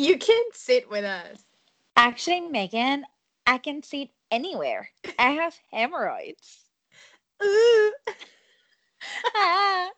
You 0.00 0.16
can 0.16 0.44
sit 0.54 0.88
with 0.88 1.04
us. 1.04 1.44
Actually, 1.94 2.40
Megan, 2.48 3.04
I 3.46 3.58
can 3.58 3.82
sit 3.82 4.08
anywhere. 4.30 4.88
I 5.18 5.32
have 5.32 5.54
hemorrhoids. 5.70 6.64
Ah. 9.34 9.88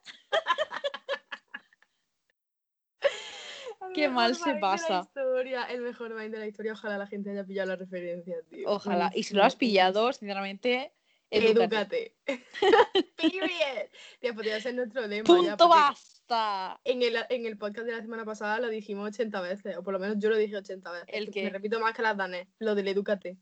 El 3.81 3.93
Qué 3.95 4.09
mal 4.09 4.37
se 4.37 4.55
pasa. 4.55 5.01
historia, 5.03 5.65
el 5.65 5.81
mejor 5.81 6.15
Vine 6.15 6.29
de 6.31 6.39
la 6.39 6.47
historia. 6.47 6.73
Ojalá 6.73 6.99
la 6.99 7.09
gente 7.09 7.31
haya 7.31 7.45
pillado 7.45 7.71
la 7.71 7.77
referencia, 7.77 8.37
tío. 8.49 8.69
Ojalá. 8.69 9.11
Y 9.13 9.25
si 9.25 9.35
lo 9.35 9.43
has 9.43 9.57
pillado, 9.57 10.13
sinceramente, 10.13 10.93
edúcate. 11.33 12.17
Period. 13.17 13.89
Tío, 14.21 14.35
podría 14.35 14.61
ser 14.61 14.75
nuestro 14.75 15.07
lema. 15.07 15.25
ya, 15.29 15.35
¡Punto 15.35 15.57
porque 15.69 15.81
basta! 15.81 16.81
En 16.85 17.03
el, 17.03 17.17
en 17.29 17.47
el 17.47 17.59
podcast 17.59 17.87
de 17.87 17.93
la 17.93 18.03
semana 18.03 18.25
pasada 18.25 18.61
lo 18.61 18.69
dijimos 18.69 19.09
80 19.09 19.41
veces, 19.41 19.77
o 19.77 19.83
por 19.83 19.93
lo 19.93 19.99
menos 19.99 20.17
yo 20.19 20.29
lo 20.29 20.37
dije 20.37 20.57
80 20.57 20.91
veces. 20.93 21.09
¿El 21.09 21.31
que? 21.31 21.45
Me 21.45 21.51
repito 21.51 21.81
más 21.81 21.95
que 21.95 22.03
las 22.03 22.17
danes. 22.17 22.49
Lo 22.59 22.75
del 22.75 22.89
edúcate. 22.89 23.39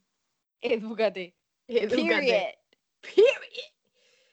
Edúcate. 0.60 1.34
Edúcate. 1.66 2.58
Period. 3.00 3.14
Period. 3.14 3.70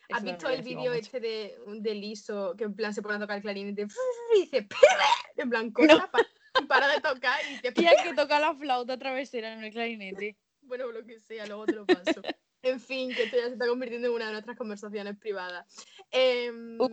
¿Has 0.09 0.23
visto 0.23 0.49
el 0.49 0.61
vídeo 0.61 0.93
este 0.93 1.19
de, 1.19 1.57
de 1.67 1.95
Liso 1.95 2.55
que 2.57 2.63
en 2.63 2.75
plan 2.75 2.93
se 2.93 3.01
pone 3.01 3.15
a 3.15 3.19
tocar 3.19 3.37
el 3.37 3.41
clarinete 3.41 3.87
y 4.35 4.39
dice 4.39 4.63
"Period", 4.63 5.35
en 5.35 5.49
plan 5.49 5.71
cosa 5.71 6.09
para, 6.09 6.27
para 6.67 6.87
de 6.87 7.01
tocar 7.01 7.39
y 7.45 7.53
dice 7.55 7.71
Tía 7.73 7.91
que 8.03 8.13
toca 8.13 8.39
la 8.39 8.55
flauta 8.55 8.97
travesera 8.97 9.51
en 9.53 9.63
el 9.63 9.71
clarinete. 9.71 10.37
bueno 10.61 10.91
lo 10.91 11.05
que 11.05 11.19
sea, 11.19 11.45
luego 11.45 11.65
te 11.65 11.73
lo 11.73 11.85
paso. 11.85 12.21
En 12.67 12.79
fin, 12.79 13.13
que 13.13 13.23
esto 13.23 13.37
ya 13.37 13.47
se 13.47 13.53
está 13.53 13.67
convirtiendo 13.67 14.07
en 14.07 14.13
una 14.13 14.25
de 14.25 14.31
nuestras 14.33 14.57
conversaciones 14.57 15.17
privadas. 15.17 15.65
Em, 16.11 16.77
Uh, 16.79 16.87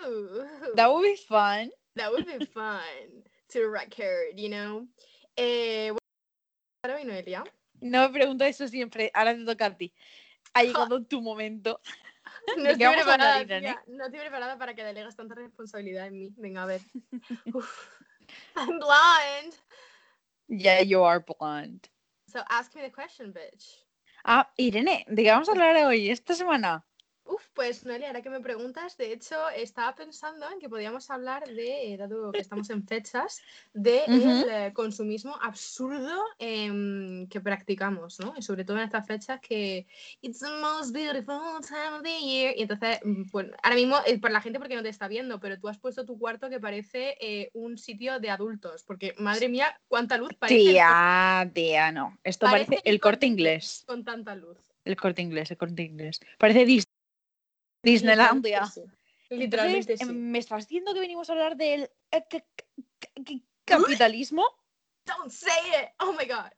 uh, 0.00 0.74
that 0.74 0.88
would 0.90 1.02
be 1.04 1.16
fun. 1.16 1.70
that 1.94 2.10
would 2.10 2.26
be 2.26 2.44
fun 2.46 3.24
to 3.48 3.68
record, 3.68 4.36
you 4.36 4.48
know. 4.48 4.86
Eh, 5.36 5.90
bueno, 5.90 5.98
ahora 6.82 6.96
vino 6.96 7.12
Elia. 7.12 7.44
No 7.80 8.08
me 8.08 8.08
pregunto 8.12 8.44
eso 8.44 8.66
siempre. 8.66 9.10
Ahora 9.14 9.34
te 9.34 9.44
toca 9.44 9.66
a 9.66 9.76
ti. 9.76 9.94
Ha 10.54 10.62
llegado 10.64 11.04
tu 11.04 11.20
momento. 11.20 11.80
No 12.56 12.64
¿De 12.64 12.72
estoy 12.72 12.86
hablar, 12.86 13.04
preparada, 13.04 13.46
tía, 13.46 13.82
no 13.86 14.04
estoy 14.06 14.20
preparada 14.20 14.58
para 14.58 14.74
que 14.74 14.84
delegas 14.84 15.16
tanta 15.16 15.34
responsabilidad 15.34 16.06
en 16.08 16.18
mí. 16.18 16.34
Venga, 16.36 16.64
a 16.64 16.66
ver. 16.66 16.80
Uf. 17.52 17.88
I'm 18.56 18.78
blind. 18.78 19.54
Yeah, 20.46 20.82
you 20.82 21.02
are 21.02 21.20
blonde. 21.20 21.88
So 22.28 22.42
ask 22.50 22.74
me 22.74 22.82
the 22.82 22.90
question, 22.90 23.32
bitch. 23.32 23.83
Ah, 24.24 24.52
Irene, 24.56 25.04
¿de 25.08 25.22
qué 25.22 25.30
vamos 25.30 25.48
a 25.48 25.52
hablar 25.52 25.76
hoy 25.86 26.10
esta 26.10 26.34
semana? 26.34 26.84
Uf, 27.26 27.42
pues 27.54 27.86
Noelia, 27.86 28.08
ahora 28.08 28.20
que 28.20 28.28
me 28.28 28.40
preguntas, 28.40 28.98
de 28.98 29.10
hecho 29.12 29.48
estaba 29.56 29.94
pensando 29.94 30.46
en 30.50 30.58
que 30.58 30.68
podíamos 30.68 31.10
hablar 31.10 31.46
de, 31.46 31.94
eh, 31.94 31.96
dado 31.96 32.30
que 32.32 32.40
estamos 32.40 32.68
en 32.68 32.86
fechas, 32.86 33.40
de 33.72 34.02
Ujú. 34.06 34.14
el 34.30 34.48
eh, 34.50 34.72
consumismo 34.74 35.34
absurdo 35.40 36.22
em, 36.38 37.26
que 37.28 37.40
practicamos, 37.40 38.20
¿no? 38.20 38.34
Y 38.36 38.42
sobre 38.42 38.64
todo 38.64 38.76
en 38.76 38.84
estas 38.84 39.06
fechas 39.06 39.40
que 39.40 39.86
it's 40.20 40.40
the 40.40 40.50
most 40.60 40.92
beautiful 40.92 41.60
time 41.66 41.96
of 41.96 42.02
the 42.02 42.18
year. 42.20 42.54
Y 42.58 42.62
entonces, 42.62 42.98
mm, 43.02 43.30
pues 43.30 43.46
ahora 43.62 43.76
mismo, 43.76 43.96
eh, 44.06 44.18
para 44.18 44.34
la 44.34 44.40
gente 44.42 44.58
porque 44.58 44.76
no 44.76 44.82
te 44.82 44.90
está 44.90 45.08
viendo, 45.08 45.40
pero 45.40 45.58
tú 45.58 45.68
has 45.68 45.78
puesto 45.78 46.04
tu 46.04 46.18
cuarto 46.18 46.50
que 46.50 46.60
parece 46.60 47.16
eh, 47.20 47.50
un 47.54 47.78
sitio 47.78 48.20
de 48.20 48.28
adultos, 48.28 48.84
porque 48.84 49.14
madre 49.18 49.48
mía, 49.48 49.80
cuánta 49.88 50.18
luz 50.18 50.34
parece 50.38 50.58
Tía, 50.58 51.50
tía, 51.54 51.90
no. 51.90 52.18
Esto 52.22 52.44
Parece 52.46 52.66
parece 52.72 52.82
el 52.90 53.00
corte 53.00 53.24
inglés. 53.24 53.84
con 53.86 54.04
tanta 54.04 54.34
luz. 54.34 54.58
El 54.84 54.96
corte 54.96 55.22
inglés, 55.22 55.50
el 55.50 55.56
corte 55.56 55.82
inglés. 55.82 56.20
Parece 56.38 56.66
Disneylandia. 57.84 58.60
Literalmente 58.60 58.96
sí. 59.30 59.36
Literalmente 59.36 59.92
Entonces, 59.92 60.08
sí. 60.08 60.14
em, 60.14 60.30
¿me 60.30 60.38
estás 60.38 60.68
diciendo 60.68 60.94
que 60.94 61.00
venimos 61.00 61.28
a 61.28 61.32
hablar 61.32 61.56
del 61.56 61.82
eh, 62.10 62.24
ca- 62.28 62.40
ca- 62.40 62.64
ca- 63.24 63.40
capitalismo? 63.64 64.44
Don't 65.06 65.30
say 65.30 65.50
it. 65.82 65.88
Oh 66.00 66.12
my 66.12 66.24
god. 66.26 66.50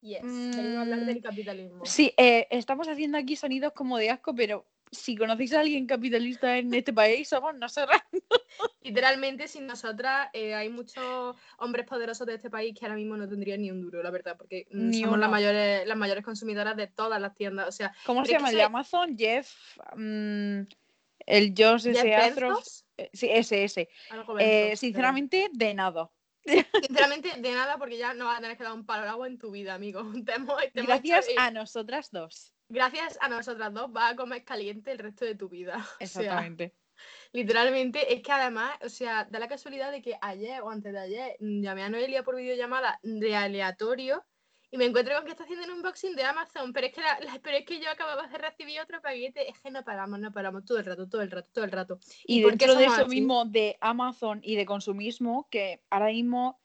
Yes. 0.00 0.22
Venimos 0.22 0.76
a 0.78 0.80
hablar 0.82 1.04
del 1.06 1.18
Mm, 1.18 1.22
capitalismo. 1.22 1.86
Sí, 1.86 2.12
eh, 2.16 2.46
estamos 2.50 2.88
haciendo 2.88 3.18
aquí 3.18 3.34
sonidos 3.36 3.72
como 3.72 3.98
de 3.98 4.10
asco, 4.10 4.34
pero 4.34 4.66
si 4.90 5.16
conocéis 5.16 5.52
a 5.54 5.60
alguien 5.60 5.86
capitalista 5.86 6.56
en 6.56 6.72
este 6.72 6.92
país, 6.92 7.28
somos 7.28 7.54
nosotras. 7.56 8.00
Literalmente, 8.80 9.48
sin 9.48 9.66
nosotras, 9.66 10.28
eh, 10.32 10.54
hay 10.54 10.68
muchos 10.68 11.36
hombres 11.58 11.84
poderosos 11.86 12.26
de 12.26 12.34
este 12.34 12.48
país 12.48 12.78
que 12.78 12.84
ahora 12.86 12.96
mismo 12.96 13.16
no 13.16 13.28
tendrían 13.28 13.60
ni 13.60 13.70
un 13.70 13.80
duro, 13.80 14.02
la 14.02 14.10
verdad, 14.10 14.36
porque 14.36 14.66
mm, 14.70 14.88
Ni 14.90 15.00
somos 15.02 15.18
las 15.18 15.30
mayores, 15.30 15.86
las 15.86 15.96
mayores 15.96 16.24
consumidoras 16.24 16.76
de 16.76 16.86
todas 16.86 17.20
las 17.20 17.34
tiendas. 17.34 17.68
O 17.68 17.72
sea, 17.72 17.92
¿Cómo 18.04 18.24
se 18.24 18.32
llama? 18.32 18.50
El 18.50 18.56
de 18.56 18.62
Amazon, 18.62 19.18
Jeff, 19.18 19.52
mm, 19.96 20.60
el 21.26 21.54
Josh 21.56 21.82
Jeff 21.84 21.96
ese 21.96 22.14
Astros. 22.14 22.84
Eh, 22.96 23.10
Sí, 23.12 23.28
ese, 23.30 23.64
ese. 23.64 23.88
Eh, 24.38 24.76
sinceramente, 24.76 25.48
de 25.52 25.74
nada. 25.74 26.10
Sinceramente, 26.44 27.32
de 27.38 27.52
nada, 27.52 27.78
porque 27.78 27.98
ya 27.98 28.14
no 28.14 28.26
vas 28.26 28.38
a 28.38 28.40
tener 28.40 28.56
que 28.56 28.64
dar 28.64 28.72
un 28.72 28.86
palo 28.86 29.02
al 29.02 29.08
agua 29.10 29.26
en 29.26 29.38
tu 29.38 29.50
vida, 29.50 29.74
amigo. 29.74 30.00
Te 30.24 30.34
hemos- 30.34 30.60
te 30.72 30.82
Gracias 30.82 31.26
a 31.36 31.50
nosotras 31.50 32.10
dos. 32.10 32.54
gracias 32.68 33.18
a 33.20 33.28
nosotras 33.28 33.72
dos 33.72 33.92
vas 33.92 34.12
a 34.12 34.16
comer 34.16 34.44
caliente 34.44 34.92
el 34.92 34.98
resto 34.98 35.24
de 35.24 35.34
tu 35.34 35.48
vida. 35.48 35.74
O 36.00 36.06
sea, 36.06 36.22
Exactamente. 36.22 36.74
Literalmente, 37.32 38.12
es 38.14 38.22
que 38.22 38.32
además, 38.32 38.72
o 38.82 38.88
sea, 38.88 39.26
da 39.30 39.38
la 39.38 39.48
casualidad 39.48 39.90
de 39.92 40.00
que 40.02 40.16
ayer 40.20 40.62
o 40.62 40.70
antes 40.70 40.92
de 40.92 40.98
ayer 40.98 41.36
mm, 41.40 41.62
llamé 41.62 41.82
a 41.82 41.90
Noelia 41.90 42.22
por 42.22 42.36
videollamada 42.36 42.98
de 43.02 43.36
aleatorio 43.36 44.24
y 44.70 44.76
me 44.76 44.84
encuentro 44.86 45.14
con 45.16 45.24
que 45.24 45.30
está 45.30 45.44
haciendo 45.44 45.64
un 45.66 45.72
unboxing 45.78 46.14
de 46.14 46.24
Amazon, 46.24 46.72
pero 46.72 46.86
es 46.88 46.92
que, 46.94 47.00
la- 47.00 47.20
la- 47.20 47.38
pero 47.42 47.56
es 47.56 47.64
que 47.64 47.80
yo 47.80 47.90
acababa 47.90 48.26
de 48.28 48.36
recibir 48.38 48.80
otro 48.80 49.00
paquete, 49.00 49.48
es 49.48 49.58
que 49.60 49.70
no 49.70 49.82
paramos, 49.84 50.18
no 50.20 50.30
paramos, 50.32 50.64
todo 50.64 50.78
el 50.78 50.84
rato, 50.84 51.08
todo 51.08 51.22
el 51.22 51.30
rato, 51.30 51.48
todo 51.52 51.64
el 51.64 51.70
rato. 51.70 51.98
Y, 52.26 52.42
qué 52.42 52.48
dentro 52.48 52.74
de 52.74 52.84
eso 52.86 53.02
así? 53.02 53.08
mismo 53.20 53.44
de 53.46 53.78
Amazon 53.80 54.40
y 54.42 54.56
de 54.56 54.66
consumismo, 54.66 55.48
que 55.50 55.82
ahora 55.90 56.08
mismo 56.08 56.60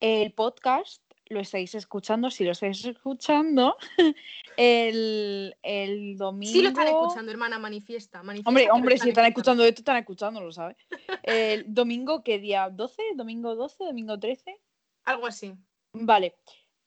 el 0.00 0.32
podcast 0.32 1.02
lo 1.30 1.40
estáis 1.40 1.74
escuchando, 1.74 2.28
si 2.28 2.44
lo 2.44 2.50
estáis 2.50 2.84
escuchando, 2.84 3.76
el, 4.56 5.56
el 5.62 6.16
domingo. 6.16 6.52
Sí 6.52 6.60
lo 6.60 6.70
están 6.70 6.88
escuchando, 6.88 7.30
hermana, 7.30 7.58
manifiesta. 7.58 8.22
manifiesta 8.22 8.48
Hombre, 8.48 8.66
lo 8.66 8.74
hombre, 8.74 8.98
si 8.98 9.08
están 9.08 9.26
escuchando. 9.26 9.62
escuchando 9.62 9.64
esto, 9.64 9.80
están 9.80 9.96
escuchándolo, 9.96 10.52
¿sabes? 10.52 10.76
El 11.22 11.72
domingo, 11.72 12.22
¿qué 12.24 12.38
día? 12.38 12.68
¿12? 12.68 13.16
¿Domingo 13.16 13.54
12? 13.54 13.84
¿Domingo 13.84 14.18
13? 14.18 14.60
Algo 15.04 15.26
así. 15.26 15.54
Vale. 15.92 16.36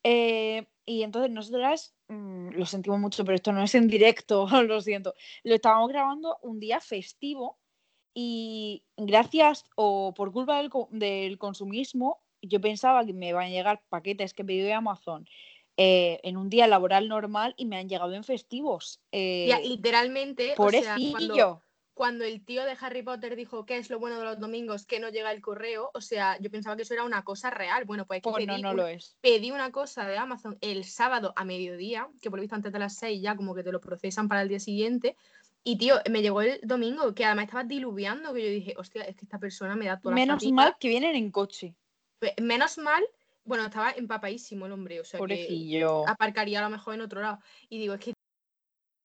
Eh, 0.03 0.67
y 0.85 1.03
entonces 1.03 1.31
nosotras 1.31 1.95
mm, 2.09 2.49
lo 2.49 2.65
sentimos 2.65 2.99
mucho, 2.99 3.23
pero 3.23 3.35
esto 3.35 3.53
no 3.53 3.63
es 3.63 3.73
en 3.75 3.87
directo, 3.87 4.45
lo 4.67 4.81
siento. 4.81 5.13
Lo 5.43 5.55
estábamos 5.55 5.89
grabando 5.89 6.37
un 6.41 6.59
día 6.59 6.81
festivo 6.81 7.59
y 8.13 8.83
gracias 8.97 9.65
o 9.75 10.13
por 10.13 10.31
culpa 10.33 10.57
del, 10.57 10.69
del 10.91 11.37
consumismo, 11.37 12.22
yo 12.47 12.61
pensaba 12.61 13.05
que 13.05 13.13
me 13.13 13.29
iban 13.29 13.45
a 13.45 13.49
llegar 13.49 13.83
paquetes 13.89 14.33
que 14.33 14.43
he 14.43 14.45
pedido 14.45 14.67
de 14.67 14.73
Amazon 14.73 15.25
eh, 15.77 16.19
en 16.23 16.37
un 16.37 16.49
día 16.49 16.67
laboral 16.67 17.07
normal 17.09 17.53
y 17.57 17.65
me 17.65 17.77
han 17.77 17.89
llegado 17.89 18.13
en 18.13 18.23
festivos. 18.23 19.01
Eh, 19.11 19.49
Ya, 19.49 19.59
literalmente, 19.59 20.55
o 20.61 20.69
sea, 20.69 21.01
cuando, 21.11 21.49
cuando 21.93 22.23
el 22.23 22.45
tío 22.45 22.63
de 22.65 22.77
Harry 22.79 23.03
Potter 23.03 23.35
dijo 23.35 23.65
que 23.65 23.77
es 23.77 23.89
lo 23.89 23.99
bueno 23.99 24.17
de 24.19 24.25
los 24.25 24.39
domingos, 24.39 24.85
que 24.85 24.99
no 24.99 25.09
llega 25.09 25.31
el 25.31 25.41
correo, 25.41 25.91
o 25.93 26.01
sea, 26.01 26.37
yo 26.39 26.49
pensaba 26.49 26.75
que 26.75 26.83
eso 26.83 26.93
era 26.93 27.03
una 27.03 27.23
cosa 27.23 27.49
real. 27.49 27.83
Bueno, 27.85 28.05
pues 28.05 28.21
Pues 28.21 28.33
no, 28.45 28.53
pedí 28.53 28.61
no 28.63 28.73
un- 28.73 28.77
lo 28.77 28.87
es. 28.87 29.17
pedí 29.21 29.51
una 29.51 29.71
cosa 29.71 30.07
de 30.07 30.17
Amazon 30.17 30.57
el 30.61 30.83
sábado 30.85 31.33
a 31.35 31.45
mediodía, 31.45 32.09
que 32.21 32.29
por 32.29 32.39
lo 32.39 32.41
visto 32.41 32.55
antes 32.55 32.71
de 32.73 32.79
las 32.79 32.95
6 32.95 33.21
ya 33.21 33.35
como 33.35 33.53
que 33.55 33.63
te 33.63 33.71
lo 33.71 33.79
procesan 33.81 34.27
para 34.29 34.41
el 34.41 34.49
día 34.49 34.59
siguiente. 34.59 35.15
Y 35.63 35.77
tío, 35.77 35.95
me 36.09 36.21
llegó 36.21 36.41
el 36.41 36.59
domingo, 36.63 37.13
que 37.15 37.25
además 37.25 37.45
estaba 37.45 37.63
diluviando, 37.63 38.33
que 38.33 38.43
yo 38.43 38.49
dije, 38.49 38.73
hostia, 38.77 39.03
es 39.03 39.15
que 39.15 39.25
esta 39.25 39.39
persona 39.39 39.75
me 39.75 39.85
da 39.85 39.99
toda 39.99 40.15
la 40.15 40.21
Menos 40.21 40.35
fatiga". 40.35 40.51
mal 40.55 40.75
que 40.79 40.87
vienen 40.89 41.15
en 41.15 41.31
coche. 41.31 41.75
Menos 42.41 42.78
mal, 42.78 43.03
bueno, 43.45 43.66
estaba 43.66 43.91
empapadísimo 43.91 44.66
el 44.66 44.72
hombre, 44.72 45.01
o 45.01 45.06
sea 45.06 45.19
que 45.19 45.85
aparcaría 46.07 46.59
a 46.59 46.63
lo 46.63 46.69
mejor 46.69 46.95
en 46.95 47.01
otro 47.01 47.22
lado. 47.22 47.39
Y 47.69 47.79
digo, 47.79 47.94
es 47.94 48.00
que 48.00 48.13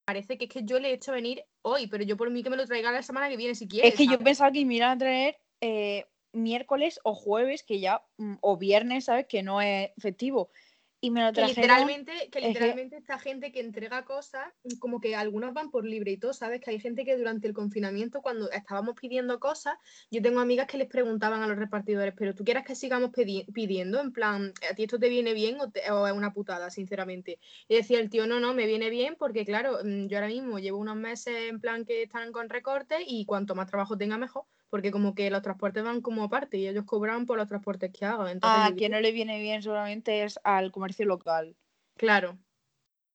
parece 0.06 0.38
que 0.38 0.46
es 0.46 0.50
que 0.50 0.64
yo 0.64 0.78
le 0.78 0.90
he 0.90 0.94
hecho 0.94 1.12
venir 1.12 1.44
hoy, 1.62 1.86
pero 1.86 2.04
yo 2.04 2.16
por 2.16 2.30
mí 2.30 2.42
que 2.42 2.50
me 2.50 2.56
lo 2.56 2.66
traiga 2.66 2.92
la 2.92 3.02
semana 3.02 3.28
que 3.28 3.36
viene 3.36 3.54
si 3.54 3.68
quiere. 3.68 3.88
Es 3.88 3.94
que 3.94 4.06
yo 4.06 4.18
pensaba 4.18 4.50
que 4.52 4.64
me 4.64 4.76
iban 4.76 4.90
a 4.90 4.98
traer 4.98 5.38
eh, 5.60 6.06
miércoles 6.32 7.00
o 7.02 7.14
jueves, 7.14 7.62
que 7.62 7.80
ya, 7.80 8.02
mm, 8.16 8.36
o 8.40 8.56
viernes, 8.56 9.06
¿sabes? 9.06 9.26
Que 9.26 9.42
no 9.42 9.60
es 9.60 9.90
festivo. 9.98 10.50
Y 11.00 11.10
me 11.12 11.20
lo 11.22 11.32
Que 11.32 11.40
trajeron. 11.40 11.58
literalmente, 11.60 12.12
que 12.32 12.40
que- 12.40 12.40
literalmente 12.48 12.96
esta 12.96 13.18
gente 13.20 13.52
que 13.52 13.60
entrega 13.60 14.04
cosas, 14.04 14.52
como 14.80 15.00
que 15.00 15.14
algunos 15.14 15.54
van 15.54 15.70
por 15.70 15.84
libre 15.84 16.10
y 16.12 16.16
todo, 16.18 16.32
¿sabes? 16.32 16.60
Que 16.60 16.70
hay 16.72 16.80
gente 16.80 17.04
que 17.04 17.16
durante 17.16 17.46
el 17.46 17.54
confinamiento, 17.54 18.20
cuando 18.20 18.50
estábamos 18.50 18.96
pidiendo 19.00 19.38
cosas, 19.38 19.76
yo 20.10 20.20
tengo 20.22 20.40
amigas 20.40 20.66
que 20.66 20.76
les 20.78 20.88
preguntaban 20.88 21.42
a 21.42 21.46
los 21.46 21.56
repartidores, 21.56 22.14
pero 22.16 22.34
¿tú 22.34 22.42
quieres 22.44 22.64
que 22.64 22.74
sigamos 22.74 23.10
pidiendo? 23.12 24.00
En 24.00 24.12
plan, 24.12 24.52
¿a 24.68 24.74
ti 24.74 24.84
esto 24.84 24.98
te 24.98 25.08
viene 25.08 25.34
bien 25.34 25.60
o, 25.60 25.70
te- 25.70 25.88
o 25.92 26.06
es 26.08 26.12
una 26.12 26.32
putada, 26.32 26.70
sinceramente? 26.70 27.38
Y 27.68 27.76
decía 27.76 28.00
el 28.00 28.10
tío, 28.10 28.26
no, 28.26 28.40
no, 28.40 28.52
me 28.54 28.66
viene 28.66 28.90
bien 28.90 29.14
porque, 29.16 29.44
claro, 29.44 29.78
mm, 29.84 30.06
yo 30.08 30.16
ahora 30.18 30.28
mismo 30.28 30.58
llevo 30.58 30.78
unos 30.78 30.96
meses 30.96 31.34
en 31.48 31.60
plan 31.60 31.84
que 31.84 32.02
están 32.02 32.32
con 32.32 32.48
recortes 32.48 32.98
y 33.06 33.24
cuanto 33.26 33.54
más 33.54 33.68
trabajo 33.68 33.96
tenga, 33.96 34.18
mejor, 34.18 34.44
porque 34.70 34.90
como 34.90 35.14
que 35.14 35.30
los 35.30 35.42
transportes 35.42 35.82
van 35.84 36.00
como 36.02 36.24
aparte 36.24 36.58
y 36.58 36.66
ellos 36.68 36.84
cobran 36.84 37.26
por 37.26 37.38
los 37.38 37.48
transportes 37.48 37.90
que 37.92 38.04
hagan. 38.04 38.28
Entonces, 38.28 38.60
A 38.60 38.70
yo 38.70 38.76
quien 38.76 38.92
no 38.92 39.00
le 39.00 39.12
viene 39.12 39.40
bien 39.40 39.62
seguramente 39.62 40.22
es 40.24 40.38
al 40.44 40.70
comercio 40.72 41.06
local. 41.06 41.56
Claro. 41.96 42.38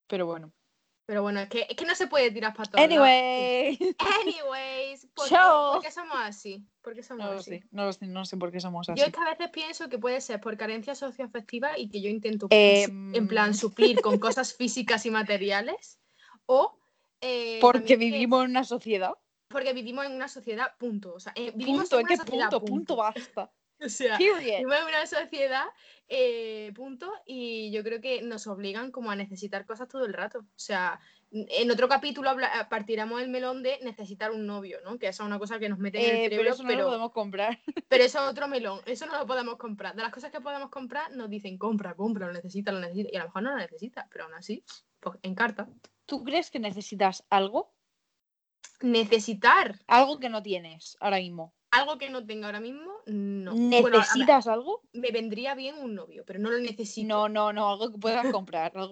Pero 0.07 0.25
bueno. 0.25 0.51
Pero 1.05 1.21
bueno, 1.21 1.41
es 1.41 1.50
que, 1.50 1.67
es 1.69 1.75
que 1.75 1.83
no 1.85 1.95
se 1.95 2.07
puede 2.07 2.31
tirar 2.31 2.53
para 2.55 2.69
todos. 2.71 2.83
Anyway. 2.83 3.77
Anyways, 4.21 5.05
¿por 5.13 5.27
qué, 5.27 5.35
por 5.35 5.81
qué 5.81 5.91
somos 5.91 6.15
así? 6.21 6.65
¿Por 6.81 6.94
qué 6.95 7.03
somos 7.03 7.25
No 7.25 7.33
lo 7.33 7.39
así? 7.39 7.50
sé, 7.51 7.63
no 7.71 7.85
lo 7.85 7.94
sé, 7.94 8.07
no 8.07 8.25
sé 8.25 8.38
por 8.38 8.51
qué 8.53 8.59
somos 8.61 8.88
así. 8.89 9.00
Yo 9.01 9.07
es 9.07 9.11
que 9.13 9.19
a 9.19 9.29
veces 9.29 9.50
pienso 9.50 9.89
que 9.89 10.00
puede 10.00 10.21
ser 10.21 10.39
por 10.39 10.55
carencia 10.57 10.95
socioafectiva 10.95 11.77
y 11.77 11.89
que 11.89 12.01
yo 12.01 12.09
intento 12.09 12.47
Em. 12.50 13.13
en 13.13 13.27
plan 13.27 13.53
suplir 13.53 14.00
con 14.01 14.17
cosas 14.17 14.53
físicas 14.55 15.05
y 15.05 15.11
materiales 15.11 16.00
o 16.45 16.79
eh, 17.19 17.59
Porque 17.61 17.83
que- 17.85 17.97
vivimos 17.97 18.44
en 18.45 18.51
una 18.51 18.63
sociedad. 18.63 19.11
Porque 19.53 19.71
vivimos 19.71 20.05
en 20.05 20.11
una 20.11 20.27
sociedad, 20.27 20.75
punto. 20.77 21.13
O 21.13 21.19
sea, 21.21 21.31
eh, 21.35 21.53
vivimos 21.55 21.83
Punto, 21.89 22.00
en 22.00 22.05
una 22.07 22.15
sociedad, 22.17 22.50
punto, 22.50 22.65
punto, 22.65 22.95
basta. 22.97 23.51
O 23.83 23.89
sea, 23.89 24.17
Period. 24.17 24.59
vivimos 24.59 24.77
en 24.77 24.85
una 24.85 25.05
sociedad, 25.05 25.65
eh, 26.07 26.71
punto, 26.73 27.11
y 27.25 27.69
yo 27.71 27.83
creo 27.83 28.00
que 28.00 28.21
nos 28.21 28.47
obligan 28.47 28.91
como 28.91 29.11
a 29.11 29.15
necesitar 29.15 29.65
cosas 29.65 29.89
todo 29.89 30.05
el 30.05 30.13
rato. 30.13 30.39
O 30.39 30.45
sea, 30.55 31.00
en 31.31 31.69
otro 31.71 31.89
capítulo 31.89 32.29
habla- 32.29 32.67
partiremos 32.69 33.21
el 33.21 33.27
melón 33.29 33.61
de 33.61 33.79
necesitar 33.81 34.31
un 34.31 34.45
novio, 34.45 34.79
¿no? 34.85 34.97
Que 35.00 35.07
esa 35.07 35.23
es 35.23 35.27
una 35.27 35.39
cosa 35.39 35.59
que 35.59 35.67
nos 35.67 35.79
mete 35.79 35.97
en 36.00 36.05
el 36.05 36.11
Eh, 36.11 36.23
cerebro, 36.25 36.44
pero 36.44 36.53
eso 36.53 36.63
no 36.63 36.67
pero, 36.69 36.79
lo 36.81 36.88
podemos 36.88 37.11
comprar. 37.11 37.59
pero 37.89 38.03
eso 38.05 38.19
es 38.23 38.29
otro 38.31 38.47
melón, 38.47 38.79
eso 38.85 39.05
no 39.05 39.17
lo 39.17 39.25
podemos 39.25 39.57
comprar. 39.57 39.95
De 39.95 40.01
las 40.03 40.13
cosas 40.13 40.31
que 40.31 40.39
podemos 40.39 40.69
comprar 40.69 41.11
nos 41.11 41.29
dicen 41.29 41.57
compra, 41.57 41.94
compra, 41.95 42.27
lo 42.27 42.33
necesita, 42.33 42.71
lo 42.71 42.79
necesita, 42.79 43.09
y 43.11 43.15
a 43.17 43.19
lo 43.19 43.25
mejor 43.25 43.44
no 43.44 43.51
lo 43.51 43.57
necesita, 43.57 44.07
pero 44.09 44.25
aún 44.25 44.35
así, 44.35 44.63
pues 45.01 45.17
en 45.23 45.35
carta. 45.35 45.67
¿Tú 46.05 46.23
crees 46.23 46.51
que 46.51 46.59
necesitas 46.59 47.25
algo? 47.29 47.73
Necesitar 48.83 49.80
Algo 49.88 50.19
que 50.19 50.27
no 50.27 50.44
tienes 50.44 50.97
ahora 51.00 51.18
mismo. 51.18 51.53
algo 51.71 51.97
que 51.97 52.09
no 52.09 52.24
tenga 52.25 52.47
ahora 52.47 52.59
mismo, 52.59 52.91
no. 53.07 53.51
Bueno, 53.56 53.65
a 53.71 53.81
ver, 53.81 54.00
¿Necesitas 54.01 54.45
algo? 54.47 54.81
me 54.91 55.09
vendría 55.12 55.56
bien 55.56 55.75
un 55.80 55.95
novio, 55.95 56.24
pero 56.25 56.38
no 56.38 56.51
lo 56.51 56.59
necesito. 56.59 57.07
No, 57.07 57.30
no, 57.30 57.51
no, 57.53 57.69
algo 57.71 57.91
que 57.91 57.97
puedas 57.97 58.30
comprar. 58.31 58.74
algo- 58.75 58.91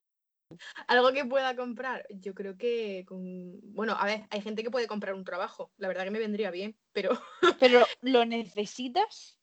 Algo 0.87 1.11
que 1.13 1.25
pueda 1.25 1.55
comprar, 1.55 2.05
yo 2.09 2.33
creo 2.33 2.57
que 2.57 3.03
con... 3.07 3.59
Bueno, 3.73 3.95
a 3.99 4.05
ver, 4.05 4.25
hay 4.31 4.41
gente 4.41 4.63
que 4.63 4.71
puede 4.71 4.87
comprar 4.87 5.13
un 5.13 5.23
trabajo, 5.25 5.71
la 5.77 5.87
verdad 5.89 6.05
que 6.05 6.11
me 6.11 6.19
vendría 6.19 6.51
bien, 6.51 6.75
pero, 6.93 7.11
Pero 7.59 7.85
¿lo 8.01 8.25
necesitas? 8.25 9.37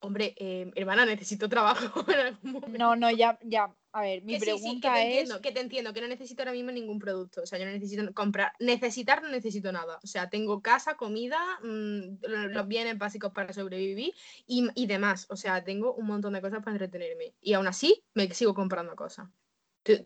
hombre, 0.00 0.34
eh, 0.38 0.70
hermana, 0.76 1.04
necesito 1.04 1.48
trabajo 1.48 2.04
en 2.12 2.20
algún 2.20 2.52
momento. 2.52 2.78
No, 2.78 2.94
no, 2.96 3.10
ya, 3.10 3.38
ya. 3.42 3.74
A 3.98 4.02
ver, 4.02 4.22
mi 4.22 4.34
Que 4.34 4.38
sí, 4.38 4.44
sí, 4.44 4.52
que 4.52 4.60
pregunta 4.60 4.94
te 4.94 5.00
es. 5.00 5.06
entiendo, 5.06 5.40
que 5.40 5.50
te 5.52 5.60
entiendo, 5.60 5.92
que 5.92 6.00
no 6.00 6.06
necesito 6.06 6.42
ahora 6.42 6.52
mismo 6.52 6.70
ningún 6.70 7.00
producto, 7.00 7.42
o 7.42 7.46
sea, 7.46 7.58
yo 7.58 7.64
no 7.66 7.72
necesito 7.72 8.14
comprar, 8.14 8.52
necesitar 8.60 9.22
no 9.24 9.28
necesito 9.28 9.72
nada, 9.72 9.98
o 10.04 10.06
sea, 10.06 10.30
tengo 10.30 10.62
casa, 10.62 10.96
comida, 10.96 11.38
mm, 11.64 12.18
lo- 12.22 12.48
los 12.48 12.68
bienes 12.68 12.96
básicos 12.96 13.32
para 13.32 13.52
sobrevivir 13.52 14.14
y, 14.46 14.68
y 14.76 14.86
demás, 14.86 15.26
o 15.30 15.36
sea, 15.36 15.64
tengo 15.64 15.94
un 15.94 16.06
montón 16.06 16.32
de 16.34 16.40
cosas 16.40 16.60
para 16.60 16.72
entretenerme 16.72 17.34
y 17.40 17.54
aún 17.54 17.66
así 17.66 18.04
me 18.14 18.32
sigo 18.32 18.54
comprando 18.54 18.94
cosas. 18.94 19.28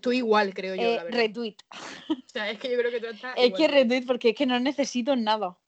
Tú, 0.00 0.12
igual, 0.12 0.54
creo 0.54 0.74
yo, 0.74 0.82
eh, 0.84 0.96
la 0.96 1.04
verdad. 1.04 1.18
retweet. 1.18 1.56
O 2.24 2.28
sea, 2.32 2.50
es 2.50 2.58
que 2.58 2.70
yo 2.70 2.78
creo 2.78 2.90
que 2.90 3.00
tú 3.00 3.06
estás 3.08 3.36
Es 3.36 3.48
igual 3.48 3.60
que 3.60 3.68
retweet 3.68 4.06
porque 4.06 4.30
es 4.30 4.34
que 4.34 4.46
no 4.46 4.58
necesito 4.58 5.14
nada. 5.16 5.58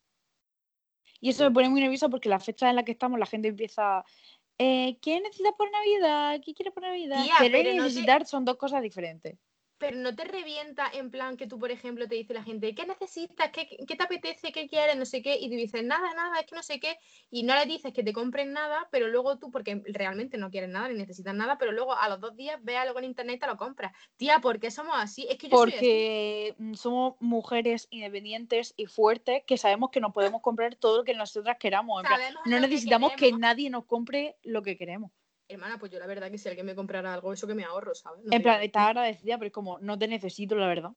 Y 1.21 1.29
eso 1.31 1.45
me 1.45 1.51
pone 1.51 1.69
muy 1.69 1.81
nerviosa 1.83 2.09
porque 2.09 2.29
la 2.31 2.41
fecha 2.41 2.71
en 2.71 2.77
la 2.77 2.85
que 2.85 2.93
estamos 2.93 3.19
la 3.19 3.27
gente 3.27 3.49
empieza. 3.49 4.03
Eh, 4.59 4.99
¿Qué 5.01 5.21
necesitas 5.21 5.53
por 5.59 5.71
Navidad? 5.71 6.41
¿Qué 6.45 6.55
quieres 6.55 6.73
por 6.73 6.83
Navidad? 6.83 7.25
Tía, 7.25 7.35
Querer 7.39 7.67
y 7.67 7.77
no 7.77 7.85
necesitar 7.85 8.27
son 8.27 8.45
dos 8.45 8.57
cosas 8.57 8.83
diferentes. 8.83 9.37
Pero 9.79 9.97
no 9.97 10.15
te 10.15 10.25
revienta 10.25 10.89
en 10.93 11.11
plan 11.11 11.37
que 11.37 11.47
tú, 11.47 11.59
por 11.59 11.71
ejemplo, 11.71 12.07
te 12.07 12.15
dice 12.15 12.33
la 12.35 12.43
gente, 12.43 12.75
¿qué 12.75 12.87
necesitas? 12.87 13.51
¿Qué, 13.51 13.67
qué 13.87 13.97
te 13.97 14.03
apetece? 14.03 14.53
¿Qué 14.53 14.69
quieres? 14.69 14.97
No 14.97 15.05
sé 15.05 15.23
qué. 15.23 15.37
Y 15.39 15.49
tú 15.49 15.57
dices, 15.57 15.83
nada, 15.85 16.15
nada, 16.15 16.41
es 16.41 16.47
que 16.47 16.55
no 16.55 16.63
sé 16.63 16.81
qué. 16.81 16.97
Y 17.31 17.43
no 17.43 17.55
le 17.55 17.67
dices 17.67 17.93
que 17.93 18.03
te 18.03 18.13
compren 18.13 18.53
nada, 18.53 18.89
pero 18.91 19.09
luego 19.09 19.39
tú, 19.39 19.51
porque 19.51 19.83
realmente 19.87 20.39
no 20.39 20.51
quieres 20.51 20.71
nada 20.71 20.89
ni 20.89 20.95
necesitas 20.95 21.35
nada, 21.35 21.59
pero 21.59 21.73
luego 21.73 21.95
a 21.97 22.09
los 22.09 22.21
dos 22.21 22.37
días 22.37 22.59
ve 22.63 22.77
algo 22.77 22.99
en 22.99 23.07
internet 23.07 23.37
y 23.37 23.41
te 23.41 23.47
lo 23.47 23.57
compras. 23.57 23.93
Tía, 24.17 24.39
¿por 24.41 24.61
qué 24.61 24.71
somos 24.71 24.95
así? 24.97 25.27
Es 25.29 25.39
que 25.39 25.49
yo 25.49 25.57
soy 25.57 25.71
así. 25.71 25.77
Porque 25.77 26.55
mm, 26.59 26.75
somos 26.75 27.15
mujeres 27.21 27.89
independientes 27.91 28.75
y 28.77 28.87
fuertes 28.87 29.43
que 29.47 29.59
sabemos 29.59 29.91
que 29.91 30.01
nos 30.01 30.13
podemos 30.13 30.41
comprar 30.43 30.77
todo 30.77 30.99
lo 30.99 31.05
que 31.05 31.15
nosotras 31.15 31.57
queramos. 31.59 32.01
en 32.01 32.07
plan, 32.07 32.21
Sabemos 32.21 32.43
no 32.47 32.57
que 32.57 32.61
necesitamos 32.61 33.13
que, 33.13 33.33
nadie 33.33 33.71
nos 33.71 33.85
compre 33.87 34.37
lo 34.43 34.63
que 34.63 34.77
queremos. 34.77 35.11
Hermana, 35.49 35.79
pues 35.79 35.93
yo 35.93 35.99
la 35.99 36.07
verdad 36.07 36.31
que 36.31 36.39
si 36.39 36.49
alguien 36.49 36.67
me 36.67 36.75
comprara 36.75 37.13
algo, 37.13 37.33
eso 37.33 37.47
que 37.47 37.55
me 37.55 37.65
ahorro, 37.65 37.95
¿sabes? 37.95 38.25
No 38.25 38.35
en 38.35 38.43
plan, 38.43 38.63
estás 38.63 38.89
agradecida, 38.89 39.37
pero 39.39 39.49
es 39.49 39.53
como, 39.53 39.79
no 39.81 39.99
te 39.99 40.09
necesito, 40.09 40.55
la 40.57 40.67
verdad. 40.67 40.91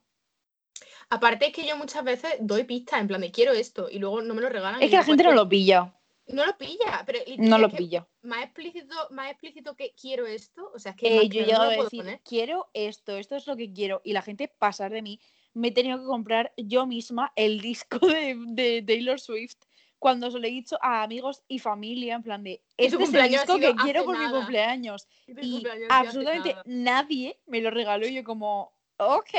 Aparte 1.09 1.47
es 1.47 1.53
que 1.53 1.65
yo 1.65 1.75
muchas 1.77 2.03
veces 2.03 2.35
doy 2.39 2.63
pistas 2.63 3.01
en 3.01 3.07
plan 3.07 3.21
de 3.21 3.31
quiero 3.31 3.51
esto 3.53 3.89
y 3.89 3.99
luego 3.99 4.21
no 4.21 4.33
me 4.33 4.41
lo 4.41 4.49
regalan. 4.49 4.81
Es 4.81 4.89
que 4.89 4.97
la 4.97 5.03
gente 5.03 5.23
no 5.23 5.31
lo 5.33 5.47
pilla. 5.47 5.93
no 6.27 6.45
lo 6.45 6.57
pilla, 6.57 7.03
pero 7.05 7.19
No 7.37 7.57
lo 7.57 7.69
pilla. 7.69 8.07
más 8.21 8.43
explícito, 8.43 8.95
más 9.11 9.31
explícito 9.31 9.75
que 9.75 9.93
quiero 9.99 10.25
esto, 10.27 10.69
o 10.73 10.79
sea, 10.79 10.91
es 10.91 10.97
que 10.97 11.07
Eh, 11.21 11.29
yo 11.29 11.41
he 11.43 11.51
no 11.53 11.61
a 11.61 11.69
decir, 11.69 11.99
poner. 12.01 12.21
quiero 12.23 12.69
esto, 12.73 13.15
esto 13.17 13.35
es 13.35 13.47
lo 13.47 13.55
que 13.55 13.71
quiero. 13.71 14.01
Y 14.03 14.13
la 14.13 14.21
gente 14.21 14.47
pasar 14.49 14.91
de 14.91 15.01
mí, 15.01 15.19
me 15.53 15.69
he 15.69 15.71
tenido 15.71 15.97
que 15.99 16.05
comprar 16.05 16.53
yo 16.57 16.85
misma 16.85 17.31
el 17.35 17.61
disco 17.61 17.97
de, 17.99 18.35
de 18.49 18.83
Taylor 18.85 19.19
Swift 19.19 19.57
cuando 19.99 20.29
se 20.29 20.39
lo 20.39 20.47
he 20.47 20.51
dicho 20.51 20.77
a 20.81 21.03
amigos 21.03 21.43
y 21.47 21.59
familia, 21.59 22.15
en 22.15 22.23
plan 22.23 22.43
de, 22.43 22.61
este 22.77 23.01
es 23.01 23.13
el 23.13 23.29
disco 23.29 23.57
que 23.57 23.73
quiero 23.75 24.05
por 24.05 24.17
mi 24.17 24.29
cumpleaños. 24.29 25.07
Y 25.27 25.51
cumpleaños 25.51 25.87
absolutamente 25.89 26.55
nadie 26.65 27.39
me 27.45 27.61
lo 27.61 27.71
regaló 27.71 28.07
y 28.07 28.13
yo 28.13 28.23
como, 28.23 28.73
ok, 28.97 29.33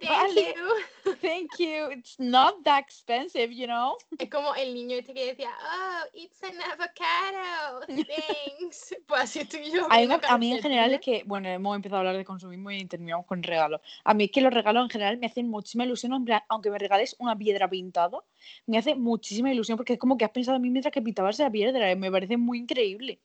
Thank 0.00 0.34
vale. 0.34 0.54
you. 0.54 1.14
thank 1.22 1.58
you, 1.58 1.90
it's 1.90 2.16
not 2.18 2.62
that 2.64 2.80
expensive, 2.80 3.50
you 3.52 3.66
know. 3.66 3.96
Es 4.18 4.28
como 4.28 4.54
el 4.54 4.74
niño 4.74 4.96
este 4.96 5.14
que 5.14 5.26
decía, 5.26 5.50
oh, 5.50 6.04
it's 6.12 6.42
an 6.42 6.54
avocado, 6.72 7.80
thanks. 7.86 8.94
pues 9.06 9.22
así 9.22 9.40
estoy 9.40 9.70
yo. 9.70 9.86
A 9.90 9.98
mí, 9.98 10.08
a 10.28 10.38
mí 10.38 10.52
en 10.52 10.62
general 10.62 10.92
es 10.92 11.00
que, 11.00 11.22
bueno, 11.24 11.48
hemos 11.48 11.76
empezado 11.76 11.96
a 11.96 12.00
hablar 12.00 12.16
de 12.16 12.24
consumismo 12.24 12.70
y 12.70 12.84
terminamos 12.84 13.26
con 13.26 13.42
regalos. 13.42 13.80
A 14.04 14.14
mí 14.14 14.24
es 14.24 14.30
que 14.30 14.40
los 14.40 14.52
regalos 14.52 14.82
en 14.84 14.90
general 14.90 15.18
me 15.18 15.26
hacen 15.26 15.48
muchísima 15.48 15.84
ilusión, 15.84 16.12
en 16.12 16.24
plan, 16.24 16.42
aunque 16.48 16.70
me 16.70 16.78
regales 16.78 17.16
una 17.18 17.36
piedra 17.36 17.68
pintada, 17.68 18.18
me 18.66 18.78
hace 18.78 18.94
muchísima 18.94 19.52
ilusión 19.52 19.76
porque 19.76 19.94
es 19.94 19.98
como 19.98 20.18
que 20.18 20.24
has 20.24 20.30
pensado 20.30 20.56
en 20.56 20.62
mí 20.62 20.70
mientras 20.70 20.92
que 20.92 21.02
pintabas 21.02 21.40
esa 21.40 21.50
piedra, 21.50 21.94
me 21.96 22.10
parece 22.10 22.36
muy 22.36 22.58
increíble. 22.58 23.20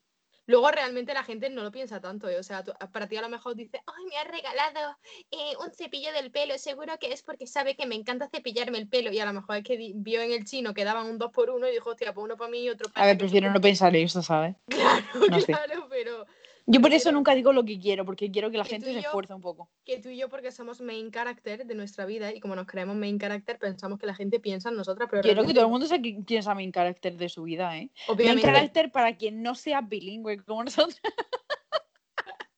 Luego 0.47 0.71
realmente 0.71 1.13
la 1.13 1.23
gente 1.23 1.49
no 1.49 1.63
lo 1.63 1.71
piensa 1.71 2.01
tanto, 2.01 2.27
¿eh? 2.27 2.37
o 2.39 2.43
sea, 2.43 2.63
tú- 2.63 2.73
para 2.91 3.07
ti 3.07 3.15
a 3.17 3.21
lo 3.21 3.29
mejor 3.29 3.55
dice, 3.55 3.81
ay, 3.85 4.05
me 4.09 4.17
ha 4.17 4.23
regalado 4.23 4.97
eh, 5.29 5.53
un 5.63 5.71
cepillo 5.71 6.11
del 6.13 6.31
pelo, 6.31 6.57
seguro 6.57 6.97
que 6.99 7.13
es 7.13 7.21
porque 7.23 7.45
sabe 7.47 7.75
que 7.75 7.85
me 7.85 7.95
encanta 7.95 8.27
cepillarme 8.29 8.77
el 8.79 8.87
pelo 8.89 9.11
y 9.11 9.19
a 9.19 9.25
lo 9.25 9.33
mejor 9.33 9.57
es 9.57 9.63
que 9.63 9.77
vio 9.95 10.21
en 10.21 10.31
el 10.31 10.45
chino 10.45 10.73
que 10.73 10.83
daban 10.83 11.05
un 11.07 11.17
2 11.19 11.31
por 11.31 11.49
1 11.51 11.67
y 11.67 11.71
dijo, 11.71 11.91
hostia, 11.91 12.13
pues 12.13 12.23
uno 12.23 12.37
para 12.37 12.49
mí 12.49 12.63
y 12.63 12.69
otro 12.69 12.89
para 12.89 13.03
A 13.03 13.07
ver, 13.07 13.17
prefiero 13.17 13.51
no 13.51 13.61
pensar 13.61 13.95
eso, 13.95 14.21
¿sabes? 14.23 14.55
Claro, 14.67 15.05
no 15.29 15.39
claro, 15.45 15.87
pero 15.89 16.25
Yo 16.67 16.79
por 16.79 16.93
eso 16.93 17.11
nunca 17.11 17.33
digo 17.35 17.51
lo 17.53 17.65
que 17.65 17.79
quiero, 17.79 18.05
porque 18.05 18.29
quiero 18.31 18.51
que 18.51 18.57
la 18.57 18.63
Que 18.63 18.69
gente 18.71 18.87
se 18.87 18.93
yo- 18.93 18.99
esfuerce 18.99 19.33
un 19.33 19.41
poco. 19.41 19.69
que 19.83 19.97
tú 19.99 20.09
y 20.09 20.17
yo, 20.17 20.29
porque 20.29 20.51
somos 20.51 20.79
main 20.81 21.11
character 21.11 21.65
de 21.65 21.75
nuestra 21.75 22.05
vida 22.05 22.33
y 22.33 22.39
como 22.39 22.55
nos 22.55 22.67
creemos 22.67 22.95
main 22.95 23.19
character, 23.19 23.57
pensamos 23.57 23.99
que 23.99 24.05
la 24.05 24.15
gente 24.15 24.39
piensa 24.39 24.69
en 24.69 24.75
nosotras, 24.75 25.07
pero 25.09 25.21
Yo 25.21 25.23
creo 25.23 25.33
que 25.33 25.35
realmente 25.35 25.53
todo 25.55 25.65
el 25.65 25.71
mundo 25.71 25.85
es 25.85 25.91
el 25.91 26.55
main 26.55 26.71
character 26.71 27.17
de 27.17 27.29
su 27.29 27.43
vida, 27.43 27.77
¿eh? 27.77 27.89
Main 28.17 28.39
character 28.39 28.91
para 28.91 29.17
quien 29.17 29.41
no 29.41 29.55
sea 29.55 29.81
bilingüe 29.81 30.37
como 30.43 30.63
nosotros. 30.63 30.99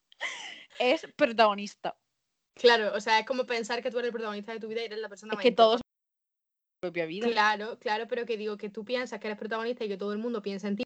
es 0.80 1.08
protagonista. 1.16 1.96
claro, 2.56 2.94
o 2.96 3.00
sea, 3.00 3.20
es 3.20 3.26
como 3.26 3.46
pensar 3.46 3.82
que 3.82 3.90
tú 3.92 4.00
eres 4.00 4.08
el 4.10 4.14
protagonista 4.14 4.52
de 4.54 4.60
tu 4.60 4.68
vida 4.68 4.82
y 4.82 4.86
eres 4.86 5.00
la 5.00 5.10
persona 5.10 5.32
Es 5.34 5.38
más 5.38 5.44
que 5.44 5.52
todos 5.52 5.82
propia 6.82 7.06
vida. 7.06 7.28
Claro, 7.30 7.80
claro, 7.80 8.08
pero 8.10 8.26
que 8.26 8.36
digo 8.38 8.58
que 8.58 8.70
tú 8.70 8.84
piensas 8.84 9.20
que 9.20 9.28
eres 9.28 9.40
protagonista 9.40 9.86
y 9.86 9.88
que 9.88 9.98
todo 9.98 10.12
el 10.12 10.20
mundo 10.20 10.42
piensa 10.42 10.68
en 10.68 10.76
ti. 10.76 10.83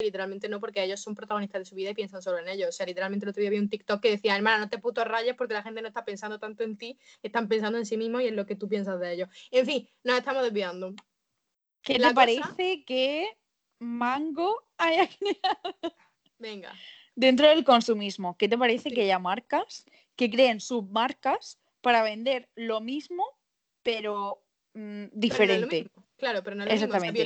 Literalmente 0.00 0.48
no, 0.48 0.60
porque 0.60 0.82
ellos 0.82 1.00
son 1.00 1.14
protagonistas 1.14 1.60
de 1.60 1.64
su 1.66 1.74
vida 1.74 1.90
y 1.90 1.94
piensan 1.94 2.22
solo 2.22 2.38
en 2.38 2.48
ellos. 2.48 2.68
O 2.68 2.72
sea, 2.72 2.86
literalmente 2.86 3.24
el 3.24 3.30
otro 3.30 3.40
día 3.40 3.50
vi 3.50 3.58
un 3.58 3.68
TikTok 3.68 4.00
que 4.00 4.10
decía, 4.10 4.34
hermana, 4.36 4.58
no 4.58 4.68
te 4.68 4.78
puto 4.78 5.04
rayes 5.04 5.34
porque 5.36 5.54
la 5.54 5.62
gente 5.62 5.82
no 5.82 5.88
está 5.88 6.04
pensando 6.04 6.38
tanto 6.38 6.64
en 6.64 6.76
ti, 6.76 6.98
están 7.22 7.48
pensando 7.48 7.78
en 7.78 7.86
sí 7.86 7.96
mismos 7.96 8.22
y 8.22 8.26
en 8.28 8.36
lo 8.36 8.46
que 8.46 8.56
tú 8.56 8.68
piensas 8.68 8.98
de 9.00 9.12
ellos. 9.12 9.28
En 9.50 9.66
fin, 9.66 9.88
nos 10.04 10.18
estamos 10.18 10.42
desviando. 10.42 10.94
¿Qué 11.82 11.98
la 11.98 12.08
te 12.08 12.14
cosa- 12.14 12.26
parece 12.42 12.84
que 12.84 13.28
Mango 13.78 14.66
haya 14.78 15.08
creado 15.18 15.76
Venga. 16.38 16.72
dentro 17.14 17.48
del 17.48 17.64
consumismo? 17.64 18.36
¿Qué 18.36 18.48
te 18.48 18.58
parece 18.58 18.90
Sí. 18.90 18.94
que 18.94 19.02
haya 19.02 19.18
marcas 19.18 19.84
que 20.16 20.30
creen 20.30 20.60
submarcas 20.60 21.58
para 21.80 22.02
vender 22.02 22.50
lo 22.54 22.80
mismo, 22.80 23.24
pero 23.82 24.42
mm, 24.74 25.04
Pero 25.04 25.10
diferente? 25.14 25.82
mismo. 25.84 26.04
Claro, 26.20 26.42
pero 26.44 26.54
no 26.56 26.64
es 26.64 26.68
lo 26.68 26.74
mismo. 26.74 26.86
O 26.96 27.00
sea, 27.00 27.08
Exactamente. 27.10 27.20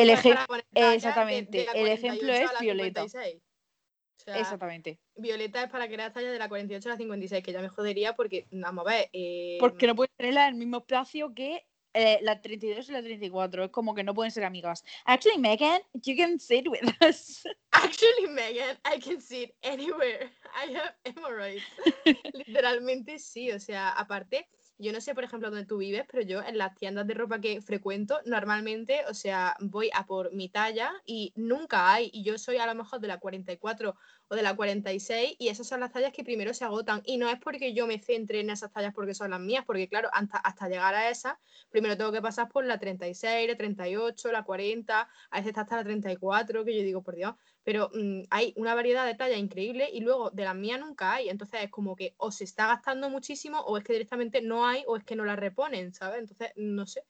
El 0.00 0.08
de- 0.08 0.92
exactamente. 0.94 1.58
de 1.58 1.66
El 1.74 1.86
ejemplo 1.88 2.28
48 2.28 2.50
a 2.50 2.54
es 2.54 2.60
Violeta. 2.60 3.00
56. 3.02 3.36
O 3.36 4.20
sea, 4.24 4.38
Exactamente. 4.40 4.98
Violeta 5.14 5.62
es 5.62 5.70
para 5.70 5.86
las 5.86 6.12
tallas 6.12 6.32
de 6.32 6.38
la 6.38 6.48
48 6.48 6.88
a 6.88 6.92
la 6.92 6.98
56, 6.98 7.44
que 7.44 7.52
ya 7.52 7.60
me 7.60 7.68
jodería 7.68 8.16
porque, 8.16 8.46
vamos 8.50 8.86
a 8.86 8.90
ver. 8.90 9.10
eh, 9.12 9.58
Porque 9.60 9.86
no 9.86 9.94
puedes 9.94 10.12
tenerla 10.16 10.48
en 10.48 10.54
el 10.54 10.58
mismo 10.58 10.78
espacio 10.78 11.32
que 11.34 11.64
eh, 11.94 12.18
la 12.22 12.40
32 12.40 12.88
y 12.88 12.92
la 12.92 13.02
34. 13.02 13.64
Es 13.64 13.70
como 13.70 13.94
que 13.94 14.04
no 14.04 14.14
pueden 14.14 14.30
ser 14.30 14.44
amigas. 14.44 14.84
Actually, 15.04 15.38
Megan, 15.38 15.80
you 15.94 16.16
can 16.16 16.38
sit 16.38 16.68
with 16.68 16.82
us. 17.06 17.42
Actually, 17.72 18.28
Megan, 18.28 18.76
I 18.84 18.98
can 19.00 19.20
sit 19.20 19.54
anywhere. 19.62 20.30
I 20.54 20.74
have 20.74 20.94
hemorrhoids. 21.04 21.62
Literalmente 22.46 23.18
sí, 23.18 23.50
o 23.52 23.58
sea, 23.60 23.90
aparte, 23.90 24.48
yo 24.78 24.92
no 24.92 25.00
sé, 25.00 25.14
por 25.14 25.24
ejemplo, 25.24 25.50
dónde 25.50 25.66
tú 25.66 25.78
vives, 25.78 26.04
pero 26.10 26.22
yo 26.22 26.42
en 26.42 26.56
las 26.56 26.74
tiendas 26.76 27.06
de 27.06 27.14
ropa 27.14 27.40
que 27.40 27.60
frecuento, 27.60 28.20
normalmente, 28.24 29.02
o 29.08 29.14
sea, 29.14 29.56
voy 29.60 29.90
a 29.92 30.06
por 30.06 30.32
mi 30.32 30.48
talla 30.48 30.92
y 31.04 31.32
nunca 31.36 31.92
hay, 31.92 32.10
y 32.12 32.22
yo 32.22 32.38
soy 32.38 32.58
a 32.58 32.66
lo 32.66 32.74
mejor 32.74 33.00
de 33.00 33.08
la 33.08 33.18
44 33.18 33.96
o 34.28 34.34
de 34.34 34.42
la 34.42 34.54
46 34.54 35.36
y 35.38 35.48
esas 35.48 35.66
son 35.66 35.80
las 35.80 35.92
tallas 35.92 36.12
que 36.12 36.22
primero 36.22 36.54
se 36.54 36.64
agotan. 36.64 37.02
Y 37.04 37.16
no 37.16 37.28
es 37.28 37.38
porque 37.40 37.74
yo 37.74 37.86
me 37.86 37.98
centre 37.98 38.40
en 38.40 38.50
esas 38.50 38.72
tallas 38.72 38.94
porque 38.94 39.14
son 39.14 39.30
las 39.30 39.40
mías, 39.40 39.64
porque 39.66 39.88
claro, 39.88 40.10
hasta, 40.12 40.68
llegar 40.68 40.94
a 40.94 41.10
esas, 41.10 41.34
primero 41.70 41.96
tengo 41.96 42.12
que 42.12 42.22
pasar 42.22 42.48
por 42.48 42.64
la 42.64 42.78
36, 42.78 43.48
la 43.48 43.56
38, 43.56 44.32
la 44.32 44.44
40, 44.44 45.08
a 45.30 45.38
veces 45.38 45.58
hasta 45.58 45.76
la 45.76 45.84
34, 45.84 46.64
que 46.64 46.76
yo 46.76 46.82
digo, 46.82 47.02
por 47.02 47.16
Dios, 47.16 47.34
pero 47.68 47.90
mm, 47.92 48.22
hay 48.30 48.54
una 48.56 48.74
variedad 48.74 49.04
de 49.04 49.14
tallas 49.14 49.38
increíble 49.38 49.90
y 49.92 50.00
luego 50.00 50.30
de 50.30 50.44
las 50.44 50.54
mías 50.54 50.80
nunca 50.80 51.12
hay. 51.12 51.28
Entonces 51.28 51.64
es 51.64 51.70
como 51.70 51.96
que 51.96 52.14
o 52.16 52.32
se 52.32 52.44
está 52.44 52.66
gastando 52.66 53.10
muchísimo 53.10 53.60
o 53.60 53.76
es 53.76 53.84
que 53.84 53.92
directamente 53.92 54.40
no 54.40 54.66
hay 54.66 54.84
o 54.86 54.96
es 54.96 55.04
que 55.04 55.14
no 55.14 55.26
la 55.26 55.36
reponen, 55.36 55.92
¿sabes? 55.92 56.20
Entonces, 56.20 56.50
no 56.56 56.86
sé. 56.86 57.02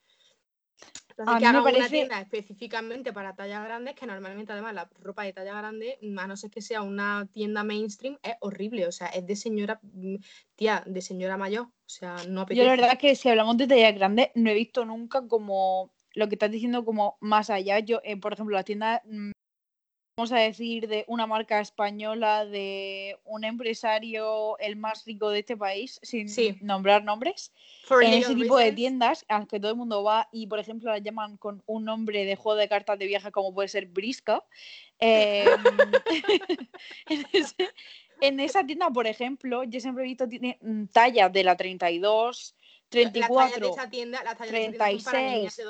Entonces, 1.11 1.39
que 1.39 1.47
hagan 1.47 1.63
una 1.65 1.89
tienda 1.89 2.21
específicamente 2.21 3.13
para 3.13 3.37
tallas 3.37 3.65
grandes, 3.65 3.95
que 3.95 4.05
normalmente 4.09 4.51
además 4.51 4.75
la 4.75 4.91
ropa 4.99 5.23
de 5.23 5.33
talla 5.33 5.55
grande, 5.55 5.97
a 6.19 6.27
no 6.27 6.37
ser 6.37 6.51
que 6.51 6.61
sea 6.61 6.83
una 6.83 7.29
tienda 7.33 7.63
mainstream, 7.63 8.19
es 8.21 8.35
horrible. 8.41 8.89
O 8.89 8.93
sea, 8.93 9.07
es 9.11 9.25
de 9.29 9.37
señora, 9.37 9.79
mm, 9.81 10.17
tía, 10.57 10.83
de 10.85 11.03
señora 11.03 11.37
mayor. 11.37 11.67
O 11.67 11.89
sea, 11.89 12.17
no 12.29 12.41
apetece. 12.41 12.59
Yo 12.59 12.65
la 12.65 12.73
verdad 12.73 12.95
es 12.95 12.99
que 12.99 13.15
si 13.15 13.29
hablamos 13.29 13.59
de 13.59 13.69
tallas 13.69 13.95
grandes, 13.95 14.31
no 14.35 14.51
he 14.51 14.55
visto 14.55 14.85
nunca 14.85 15.25
como 15.29 15.93
lo 16.15 16.29
que 16.29 16.35
estás 16.35 16.51
diciendo 16.51 16.85
como 16.85 17.17
más 17.21 17.49
allá. 17.49 17.79
Yo, 17.79 18.01
eh, 18.03 18.17
por 18.17 18.33
ejemplo, 18.33 18.57
la 18.57 18.65
tienda 18.65 19.03
mm, 19.05 19.31
vamos 20.19 20.33
a 20.33 20.39
decir, 20.39 20.89
de 20.89 21.05
una 21.07 21.29
marca 21.29 21.61
española, 21.61 22.45
de 22.45 23.17
un 23.25 23.45
empresario 23.45 24.59
el 24.59 24.75
más 24.75 25.05
rico 25.05 25.31
de 25.31 25.39
este 25.39 25.57
país, 25.57 26.01
sin 26.03 26.27
nombrar 26.61 27.05
nombres, 27.05 27.53
en 27.89 28.15
ese 28.15 28.35
tipo 28.35 28.57
de 28.57 28.73
tiendas, 28.73 29.25
aunque 29.29 29.61
todo 29.61 29.71
el 29.71 29.77
mundo 29.77 30.03
va 30.03 30.29
y, 30.33 30.49
por 30.49 30.59
ejemplo, 30.59 30.91
la 30.91 30.99
llaman 30.99 31.37
con 31.37 31.63
un 31.67 31.85
nombre 31.85 32.25
de 32.25 32.35
juego 32.35 32.59
de 32.59 32.69
cartas 32.69 32.99
de 32.99 33.07
viaje 33.07 33.31
como 33.31 33.55
puede 33.55 33.69
ser 33.69 33.87
Brisca, 33.87 34.43
em, 34.99 35.47
en, 38.21 38.41
esa 38.41 38.67
tienda, 38.67 38.91
por 38.91 39.07
ejemplo, 39.07 39.63
yo 39.63 39.79
siempre 39.79 40.03
he 40.03 40.09
visto 40.09 40.27
mm, 40.27 40.87
tallas 40.87 41.33
de 41.33 41.45
la 41.45 41.57
32, 41.57 42.57
34, 42.89 43.77
36, 44.49 45.61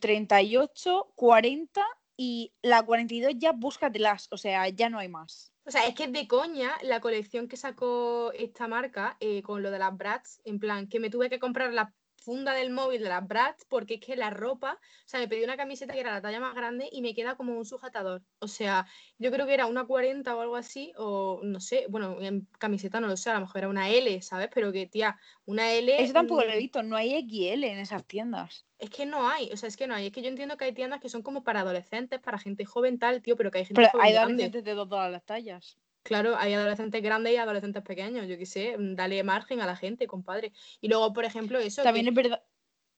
38, 0.00 1.12
40 1.14 1.86
y 2.22 2.52
la 2.60 2.82
42 2.82 3.32
ya 3.38 3.52
búscatelas, 3.52 4.28
o 4.30 4.36
sea, 4.36 4.68
ya 4.68 4.90
no 4.90 4.98
hay 4.98 5.08
más. 5.08 5.54
O 5.64 5.70
sea, 5.70 5.86
es 5.86 5.94
que 5.94 6.06
de 6.06 6.28
coña 6.28 6.76
la 6.82 7.00
colección 7.00 7.48
que 7.48 7.56
sacó 7.56 8.30
esta 8.32 8.68
marca 8.68 9.16
eh, 9.20 9.40
con 9.40 9.62
lo 9.62 9.70
de 9.70 9.78
las 9.78 9.96
Brats, 9.96 10.42
en 10.44 10.58
plan, 10.58 10.86
que 10.86 11.00
me 11.00 11.08
tuve 11.08 11.30
que 11.30 11.38
comprar 11.38 11.72
la 11.72 11.94
funda 12.20 12.54
del 12.54 12.70
móvil 12.70 13.02
de 13.02 13.08
las 13.08 13.26
Bratz 13.26 13.64
porque 13.68 13.94
es 13.94 14.00
que 14.00 14.16
la 14.16 14.30
ropa, 14.30 14.74
o 14.74 15.08
sea, 15.08 15.20
me 15.20 15.28
pedí 15.28 15.42
una 15.42 15.56
camiseta 15.56 15.92
que 15.92 16.00
era 16.00 16.12
la 16.12 16.20
talla 16.20 16.40
más 16.40 16.54
grande 16.54 16.88
y 16.92 17.02
me 17.02 17.14
queda 17.14 17.36
como 17.36 17.56
un 17.56 17.64
sujetador. 17.64 18.22
O 18.38 18.48
sea, 18.48 18.86
yo 19.18 19.30
creo 19.30 19.46
que 19.46 19.54
era 19.54 19.66
una 19.66 19.84
40 19.84 20.36
o 20.36 20.40
algo 20.40 20.56
así, 20.56 20.92
o 20.96 21.40
no 21.42 21.60
sé, 21.60 21.86
bueno, 21.88 22.20
en 22.20 22.46
camiseta 22.58 23.00
no 23.00 23.08
lo 23.08 23.16
sé, 23.16 23.30
a 23.30 23.34
lo 23.34 23.40
mejor 23.40 23.58
era 23.58 23.68
una 23.68 23.88
L, 23.88 24.20
¿sabes? 24.22 24.48
Pero 24.54 24.72
que, 24.72 24.86
tía, 24.86 25.18
una 25.46 25.72
L... 25.72 26.02
Eso 26.02 26.12
tampoco 26.12 26.42
lo 26.42 26.50
he 26.50 26.56
mm, 26.56 26.58
visto, 26.58 26.82
no 26.82 26.96
hay 26.96 27.20
XL 27.28 27.64
en 27.64 27.78
esas 27.78 28.04
tiendas. 28.04 28.66
Es 28.78 28.90
que 28.90 29.06
no 29.06 29.28
hay, 29.28 29.50
o 29.52 29.56
sea, 29.56 29.68
es 29.68 29.76
que 29.76 29.86
no 29.86 29.94
hay. 29.94 30.06
Es 30.06 30.12
que 30.12 30.22
yo 30.22 30.28
entiendo 30.28 30.56
que 30.56 30.64
hay 30.64 30.72
tiendas 30.72 31.00
que 31.00 31.08
son 31.08 31.22
como 31.22 31.44
para 31.44 31.60
adolescentes, 31.60 32.20
para 32.20 32.38
gente 32.38 32.64
joven 32.64 32.98
tal, 32.98 33.20
tío, 33.22 33.36
pero 33.36 33.50
que 33.50 33.58
hay 33.58 33.64
gente 33.64 33.82
pero 33.92 34.02
hay 34.02 34.14
adolescentes 34.14 34.64
de 34.64 34.74
todas 34.74 35.10
las 35.10 35.24
tallas. 35.24 35.76
Claro, 36.02 36.36
hay 36.36 36.54
adolescentes 36.54 37.02
grandes 37.02 37.34
y 37.34 37.36
adolescentes 37.36 37.82
pequeños, 37.82 38.26
yo 38.26 38.38
qué 38.38 38.46
sé, 38.46 38.76
mm, 38.78 38.94
dale 38.94 39.22
margen 39.22 39.60
a 39.60 39.66
la 39.66 39.76
gente, 39.76 40.06
compadre. 40.06 40.52
Y 40.80 40.88
luego, 40.88 41.12
por 41.12 41.24
ejemplo, 41.24 41.58
eso. 41.58 41.82
También 41.82 42.08
es 42.08 42.14
verdad. 42.14 42.42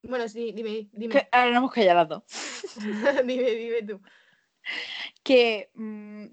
Bueno, 0.02 0.28
sí, 0.28 0.52
dime, 0.52 0.88
dime. 0.92 1.28
ahora 1.30 1.50
no 1.50 1.59
hemos 1.59 1.73
callado 1.73 1.99
las 1.99 2.09
dos. 2.09 2.23
dime, 3.26 3.50
dime 3.50 3.82
tú. 3.82 4.00
Que 5.23 5.71
mm, 5.75 6.26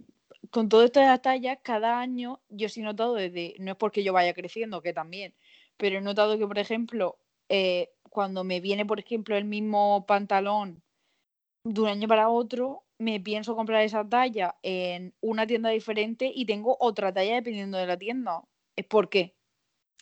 con 0.49 0.69
todo 0.69 0.83
esto 0.83 0.99
de 0.99 1.07
las 1.07 1.21
tallas, 1.21 1.59
cada 1.63 1.99
año 1.99 2.41
yo 2.49 2.69
sí 2.69 2.81
he 2.81 2.83
notado 2.83 3.15
desde, 3.15 3.55
no 3.59 3.71
es 3.71 3.77
porque 3.77 4.03
yo 4.03 4.13
vaya 4.13 4.33
creciendo, 4.33 4.81
que 4.81 4.93
también, 4.93 5.35
pero 5.77 5.97
he 5.97 6.01
notado 6.01 6.37
que, 6.37 6.47
por 6.47 6.59
ejemplo, 6.59 7.19
eh, 7.49 7.91
cuando 8.09 8.43
me 8.43 8.59
viene, 8.59 8.85
por 8.85 8.99
ejemplo, 8.99 9.35
el 9.37 9.45
mismo 9.45 10.05
pantalón 10.07 10.81
de 11.63 11.81
un 11.81 11.87
año 11.87 12.07
para 12.07 12.29
otro, 12.29 12.83
me 12.99 13.19
pienso 13.19 13.55
comprar 13.55 13.83
esa 13.83 14.07
talla 14.07 14.57
en 14.61 15.15
una 15.21 15.47
tienda 15.47 15.69
diferente 15.69 16.31
y 16.33 16.45
tengo 16.45 16.77
otra 16.79 17.13
talla 17.13 17.35
dependiendo 17.35 17.77
de 17.77 17.87
la 17.87 17.97
tienda. 17.97 18.43
¿Es 18.75 18.85
por 18.85 19.09
qué? 19.09 19.35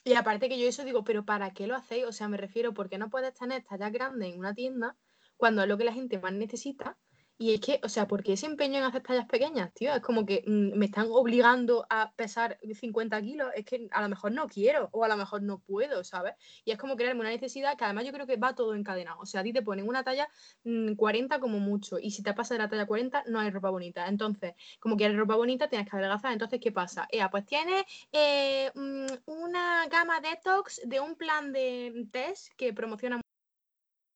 Y 0.03 0.13
aparte 0.13 0.49
que 0.49 0.59
yo 0.59 0.67
eso 0.67 0.83
digo, 0.83 1.03
pero 1.03 1.23
¿para 1.23 1.51
qué 1.51 1.67
lo 1.67 1.75
hacéis? 1.75 2.05
O 2.05 2.11
sea, 2.11 2.27
me 2.27 2.37
refiero, 2.37 2.73
¿por 2.73 2.89
qué 2.89 2.97
no 2.97 3.09
puedes 3.09 3.33
tener 3.33 3.63
tallas 3.63 3.91
grandes 3.91 4.33
en 4.33 4.39
una 4.39 4.53
tienda 4.53 4.97
cuando 5.37 5.61
es 5.61 5.67
lo 5.67 5.77
que 5.77 5.83
la 5.85 5.93
gente 5.93 6.17
más 6.19 6.33
necesita 6.33 6.97
y 7.39 7.53
es 7.53 7.61
que, 7.61 7.79
o 7.83 7.89
sea, 7.89 8.07
¿por 8.07 8.23
qué 8.23 8.33
ese 8.33 8.47
empeño 8.47 8.79
en 8.79 8.83
hacer 8.83 9.03
tallas 9.03 9.27
pequeñas, 9.27 9.71
tío? 9.73 9.93
Es 9.93 10.01
como 10.01 10.25
que 10.25 10.43
mm, 10.47 10.75
me 10.77 10.87
están 10.87 11.07
obligando 11.11 11.85
a 11.89 12.11
pesar 12.15 12.57
50 12.61 13.21
kilos, 13.21 13.51
es 13.55 13.63
que 13.63 13.87
a 13.91 14.01
lo 14.01 14.09
mejor 14.09 14.31
no 14.31 14.47
quiero 14.47 14.89
o 14.91 15.03
a 15.03 15.07
lo 15.07 15.17
mejor 15.17 15.43
no 15.43 15.59
puedo, 15.59 16.03
¿sabes? 16.03 16.33
Y 16.65 16.71
es 16.71 16.79
como 16.79 16.95
crearme 16.95 17.21
una 17.21 17.29
necesidad 17.29 17.77
que 17.77 17.85
además 17.85 18.05
yo 18.05 18.11
creo 18.11 18.25
que 18.25 18.37
va 18.37 18.55
todo 18.55 18.73
encadenado. 18.73 19.19
O 19.19 19.25
sea, 19.27 19.41
a 19.41 19.43
ti 19.43 19.53
te 19.53 19.61
ponen 19.61 19.87
una 19.87 20.03
talla 20.03 20.27
40 20.63 21.37
mm, 21.37 21.41
como 21.41 21.59
mucho 21.59 21.99
y 21.99 22.11
si 22.11 22.23
te 22.23 22.33
pasa 22.33 22.55
de 22.55 22.59
la 22.59 22.69
talla 22.69 22.87
40 22.87 23.25
no 23.27 23.39
hay 23.39 23.51
ropa 23.51 23.69
bonita. 23.69 24.07
Entonces, 24.07 24.53
como 24.79 24.97
quieres 24.97 25.15
ropa 25.17 25.35
bonita, 25.35 25.69
tienes 25.69 25.87
que 25.89 25.95
adelgazar. 25.95 26.33
Entonces, 26.33 26.59
¿qué 26.59 26.71
pasa? 26.71 27.07
Ea, 27.11 27.29
pues 27.29 27.45
tienes 27.45 27.83
eh, 28.11 28.71
mm, 28.73 29.07
una 29.25 29.87
gama 29.89 30.19
detox 30.21 30.81
de 30.85 30.99
un 30.99 31.15
plan 31.15 31.51
de 31.51 32.07
test 32.11 32.49
que 32.57 32.73
promociona 32.73 33.21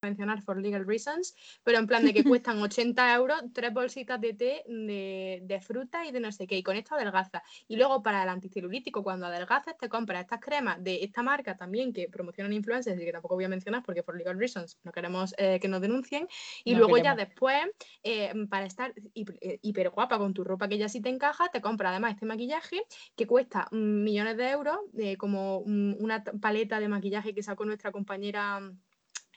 mencionar 0.02 0.42
for 0.42 0.60
legal 0.60 0.86
reasons, 0.86 1.36
pero 1.64 1.78
en 1.78 1.88
plan 1.88 2.04
de 2.04 2.14
que 2.14 2.24
cuestan 2.42 2.62
80 2.62 3.14
euros 3.16 3.42
tres 3.54 3.74
bolsitas 3.74 4.20
de 4.20 4.34
té 4.34 4.64
de, 4.68 5.62
fruta 5.62 6.06
y 6.06 6.12
de 6.12 6.20
no 6.20 6.32
sé 6.32 6.48
qué, 6.48 6.58
y 6.58 6.64
con 6.64 6.76
esto 6.76 6.96
adelgaza. 6.96 7.44
Y 7.68 7.76
luego 7.76 8.02
para 8.02 8.24
el 8.24 8.30
anticelulítico, 8.30 9.04
cuando 9.04 9.28
adelgazas, 9.28 9.78
te 9.78 9.90
compras 9.90 10.22
estas 10.22 10.40
cremas 10.40 10.84
de 10.84 11.04
esta 11.04 11.22
marca 11.22 11.56
también 11.56 11.94
que 11.94 12.10
promocionan 12.10 12.54
influencers 12.54 13.00
y 13.00 13.06
que 13.06 13.12
tampoco 13.12 13.36
voy 13.36 13.46
a 13.46 13.50
mencionar 13.50 13.84
porque 13.84 14.02
for 14.02 14.18
legal 14.18 14.38
reasons 14.38 14.80
no 14.84 14.92
queremos 14.92 15.36
eh, 15.38 15.60
que 15.60 15.68
nos 15.68 15.82
denuncien. 15.82 16.28
Y 16.64 16.76
luego 16.76 16.98
ya 16.98 17.16
después, 17.16 17.62
eh, 18.04 18.34
para 18.50 18.66
estar 18.66 18.94
eh, 19.14 19.60
hiper 19.62 19.90
guapa 19.90 20.18
con 20.18 20.34
tu 20.34 20.44
ropa 20.44 20.68
que 20.68 20.78
ya 20.78 20.90
sí 20.90 21.02
te 21.02 21.10
encaja, 21.10 21.50
te 21.50 21.62
compras 21.62 21.92
además 21.92 22.14
este 22.14 22.26
maquillaje 22.26 22.82
que 23.16 23.28
cuesta 23.28 23.68
millones 23.72 24.38
de 24.38 24.50
euros, 24.50 24.78
como 25.18 25.60
una 25.60 26.24
paleta 26.24 26.80
de 26.80 26.88
maquillaje 26.88 27.34
que 27.36 27.44
sacó 27.44 27.66
nuestra 27.66 27.92
compañera 27.92 28.62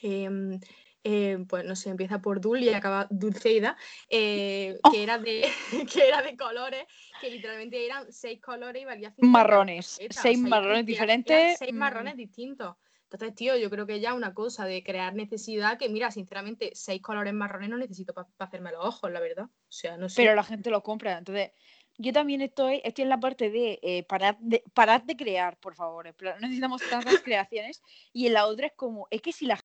Em, 0.07 0.61
em, 1.03 1.47
pues 1.47 1.65
no 1.65 1.75
sé, 1.75 1.89
empieza 1.89 2.21
por 2.21 2.43
Dul 2.43 2.63
y 2.63 2.69
acaba 2.69 3.07
Dulceida, 3.09 3.75
eh, 4.11 4.79
oh. 4.83 4.91
que, 4.91 5.03
era 5.03 5.17
de, 5.17 5.49
que 5.91 6.09
era 6.09 6.21
de 6.21 6.37
colores, 6.37 6.85
que 7.23 7.31
literalmente 7.31 7.87
eran 7.87 8.13
seis 8.13 8.39
colores 8.39 8.83
y 8.83 8.85
valía 8.85 9.15
Marrones, 9.17 9.99
seis 10.11 10.39
marrones 10.39 10.85
diferentes. 10.85 11.57
Seis 11.59 11.73
mm. 11.73 11.77
marrones 11.77 12.17
distintos. 12.17 12.77
Entonces, 13.05 13.35
tío, 13.35 13.57
yo 13.57 13.71
creo 13.71 13.87
que 13.87 14.01
ya 14.01 14.13
una 14.13 14.35
cosa 14.35 14.67
de 14.67 14.83
crear 14.83 15.15
necesidad 15.15 15.79
que, 15.79 15.89
mira, 15.89 16.11
sinceramente, 16.11 16.73
seis 16.75 17.01
colores 17.01 17.33
marrones 17.33 17.71
no 17.71 17.79
necesito 17.79 18.13
para 18.13 18.29
hacerme 18.39 18.73
los 18.73 18.85
ojos, 18.85 19.11
la 19.11 19.21
verdad. 19.21 19.45
O 19.45 19.73
sea, 19.73 19.97
no 19.97 20.11
sé. 20.11 20.21
Pero 20.21 20.35
la 20.35 20.43
gente 20.43 20.69
lo 20.69 20.83
compra. 20.83 21.17
Entonces, 21.17 21.53
yo 21.97 22.13
también 22.13 22.41
estoy, 22.41 22.81
estoy 22.85 23.05
en 23.05 23.09
la 23.09 23.21
parte 23.21 23.51
de, 23.51 23.79
eh, 23.83 24.03
parar 24.03 24.37
de 24.41 24.65
parar 24.75 25.05
de 25.05 25.17
crear, 25.17 25.57
por 25.59 25.77
favor. 25.77 26.13
No 26.21 26.41
necesitamos 26.41 26.83
tantas 26.91 27.21
creaciones. 27.21 27.83
Y 28.13 28.27
en 28.27 28.35
la 28.35 28.47
otra 28.47 28.67
es 28.67 28.73
como, 28.75 29.07
es 29.11 29.23
que 29.23 29.33
si 29.33 29.47
la 29.47 29.59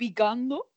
picando. 0.00 0.70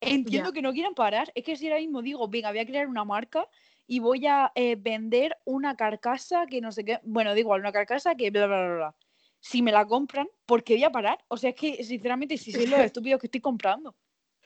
Entiendo 0.00 0.52
que 0.52 0.62
no 0.62 0.72
quieran 0.72 0.94
parar. 0.94 1.32
Es 1.34 1.42
que 1.42 1.56
si 1.56 1.66
ahora 1.66 1.80
mismo 1.80 2.00
digo, 2.00 2.28
venga, 2.28 2.50
voy 2.50 2.60
a 2.60 2.66
crear 2.66 2.86
una 2.86 3.04
marca 3.04 3.48
y 3.88 3.98
voy 3.98 4.24
a 4.28 4.52
eh, 4.54 4.76
vender 4.76 5.36
una 5.44 5.74
carcasa 5.74 6.46
que 6.46 6.60
no 6.60 6.70
sé 6.70 6.84
qué. 6.84 7.00
Bueno, 7.02 7.34
digo, 7.34 7.52
una 7.54 7.72
carcasa 7.72 8.14
que 8.14 8.30
bla, 8.30 8.46
bla, 8.46 8.66
bla, 8.66 8.76
bla. 8.76 8.96
Si 9.40 9.62
me 9.62 9.72
la 9.72 9.84
compran, 9.84 10.28
¿por 10.46 10.62
qué 10.62 10.74
voy 10.74 10.84
a 10.84 10.92
parar? 10.92 11.18
O 11.26 11.36
sea, 11.36 11.50
es 11.50 11.56
que 11.56 11.82
sinceramente, 11.82 12.38
si 12.38 12.52
soy 12.52 12.66
lo 12.66 12.76
estúpido 12.92 13.18
que 13.18 13.26
estoy 13.26 13.40
comprando. 13.40 13.96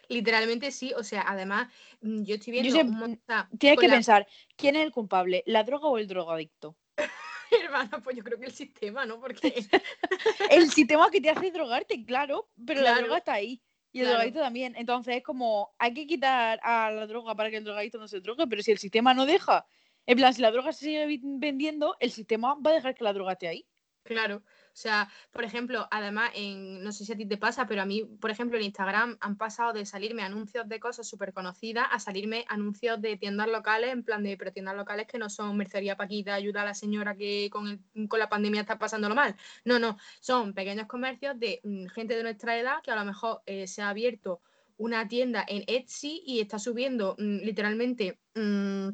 Literalmente 0.08 0.70
sí, 0.70 0.94
o 0.96 1.04
sea, 1.04 1.24
además, 1.28 1.70
mm, 2.00 2.22
yo 2.22 2.36
estoy 2.36 2.52
viendo. 2.52 2.84
Mm, 2.84 3.18
tienes 3.58 3.78
que 3.78 3.88
pensar, 3.88 4.26
¿quién 4.56 4.76
es 4.76 4.82
el 4.82 4.92
culpable? 4.92 5.42
¿La 5.44 5.62
droga 5.62 5.88
o 5.88 5.98
el 5.98 6.06
drogadicto? 6.06 6.74
Hermano, 7.64 8.02
pues 8.02 8.16
yo 8.16 8.24
creo 8.24 8.38
que 8.38 8.46
el 8.46 8.52
sistema, 8.52 9.04
¿no? 9.04 9.20
Porque. 9.20 9.52
el 10.50 10.70
sistema 10.70 11.10
que 11.10 11.20
te 11.20 11.28
hace 11.28 11.50
drogarte, 11.50 12.02
claro, 12.06 12.48
pero 12.66 12.80
la 12.80 12.94
droga 12.94 13.18
está 13.18 13.34
ahí. 13.34 13.60
Y 13.92 14.00
el 14.00 14.08
drogadito 14.08 14.40
también. 14.40 14.74
Entonces 14.76 15.16
es 15.16 15.22
como, 15.22 15.74
hay 15.78 15.92
que 15.92 16.06
quitar 16.06 16.58
a 16.62 16.90
la 16.90 17.06
droga 17.06 17.34
para 17.34 17.50
que 17.50 17.58
el 17.58 17.64
drogadito 17.64 17.98
no 17.98 18.08
se 18.08 18.20
drogue, 18.20 18.46
pero 18.46 18.62
si 18.62 18.72
el 18.72 18.78
sistema 18.78 19.12
no 19.12 19.26
deja, 19.26 19.66
en 20.06 20.16
plan, 20.16 20.34
si 20.34 20.42
la 20.42 20.50
droga 20.50 20.72
se 20.72 20.86
sigue 20.86 21.20
vendiendo, 21.22 21.96
el 22.00 22.10
sistema 22.10 22.54
va 22.54 22.70
a 22.70 22.74
dejar 22.74 22.94
que 22.94 23.04
la 23.04 23.12
droga 23.12 23.32
esté 23.32 23.48
ahí. 23.48 23.66
Claro. 24.02 24.42
O 24.72 24.76
sea, 24.82 25.10
por 25.32 25.44
ejemplo, 25.44 25.86
además, 25.90 26.32
no 26.34 26.92
sé 26.92 27.04
si 27.04 27.12
a 27.12 27.16
ti 27.16 27.26
te 27.26 27.36
pasa, 27.36 27.66
pero 27.66 27.82
a 27.82 27.86
mí, 27.86 28.04
por 28.04 28.30
ejemplo, 28.30 28.56
en 28.56 28.64
Instagram 28.64 29.18
han 29.20 29.36
pasado 29.36 29.74
de 29.74 29.84
salirme 29.84 30.22
anuncios 30.22 30.66
de 30.66 30.80
cosas 30.80 31.06
súper 31.06 31.34
conocidas 31.34 31.86
a 31.90 31.98
salirme 31.98 32.46
anuncios 32.48 33.00
de 33.00 33.16
tiendas 33.18 33.48
locales, 33.48 33.92
en 33.92 34.02
plan 34.02 34.22
de, 34.22 34.36
pero 34.38 34.52
tiendas 34.52 34.74
locales 34.74 35.06
que 35.06 35.18
no 35.18 35.28
son 35.28 35.56
mercería 35.58 35.96
paquita, 35.96 36.34
ayuda 36.34 36.62
a 36.62 36.64
la 36.64 36.74
señora 36.74 37.14
que 37.14 37.50
con, 37.50 37.84
con 38.08 38.18
la 38.18 38.30
pandemia 38.30 38.62
está 38.62 38.78
pasándolo 38.78 39.14
mal. 39.14 39.36
No, 39.64 39.78
no, 39.78 39.98
son 40.20 40.54
pequeños 40.54 40.86
comercios 40.86 41.38
de 41.38 41.60
mm, 41.64 41.86
gente 41.88 42.16
de 42.16 42.22
nuestra 42.22 42.58
edad 42.58 42.82
que 42.82 42.90
a 42.90 42.96
lo 42.96 43.04
mejor 43.04 43.42
eh, 43.46 43.66
se 43.66 43.82
ha 43.82 43.90
abierto 43.90 44.40
una 44.78 45.06
tienda 45.06 45.44
en 45.46 45.64
Etsy 45.66 46.22
y 46.26 46.40
está 46.40 46.58
subiendo 46.58 47.14
mm, 47.18 47.38
literalmente... 47.44 48.18
Mm, 48.34 48.90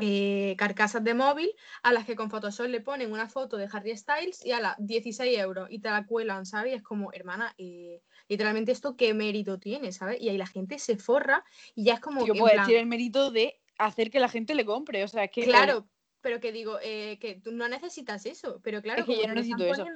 eh, 0.00 0.54
carcasas 0.58 1.02
de 1.04 1.14
móvil 1.14 1.50
a 1.82 1.92
las 1.92 2.04
que 2.04 2.16
con 2.16 2.30
Photoshop 2.30 2.66
le 2.66 2.80
ponen 2.80 3.12
una 3.12 3.28
foto 3.28 3.56
de 3.56 3.68
Harry 3.72 3.96
Styles 3.96 4.44
y 4.44 4.52
a 4.52 4.60
la 4.60 4.76
16 4.78 5.38
euros 5.38 5.68
y 5.70 5.78
te 5.78 5.90
la 5.90 6.06
cuelan, 6.06 6.46
¿sabes? 6.46 6.72
Y 6.72 6.76
es 6.76 6.82
como, 6.82 7.12
hermana, 7.12 7.54
eh, 7.58 8.00
literalmente 8.28 8.72
esto 8.72 8.96
qué 8.96 9.14
mérito 9.14 9.58
tiene, 9.58 9.92
¿sabes? 9.92 10.20
Y 10.20 10.28
ahí 10.28 10.38
la 10.38 10.46
gente 10.46 10.78
se 10.78 10.96
forra 10.96 11.44
y 11.74 11.84
ya 11.84 11.94
es 11.94 12.00
como... 12.00 12.26
Yo 12.26 12.34
puedo 12.34 12.58
decir 12.58 12.76
el 12.76 12.86
mérito 12.86 13.30
de 13.30 13.60
hacer 13.78 14.10
que 14.10 14.20
la 14.20 14.28
gente 14.28 14.54
le 14.54 14.64
compre, 14.64 15.04
o 15.04 15.08
sea, 15.08 15.24
es 15.24 15.30
que... 15.30 15.44
Claro, 15.44 15.88
pero 16.20 16.40
que 16.40 16.52
digo, 16.52 16.78
eh, 16.82 17.18
que 17.20 17.34
tú 17.34 17.52
no 17.52 17.68
necesitas 17.68 18.24
eso, 18.26 18.60
pero 18.62 18.80
claro, 18.80 19.00
es 19.00 19.06
que 19.06 19.20
yo 19.20 19.28
no 19.28 19.34
necesito 19.34 19.64
eso 19.64 19.86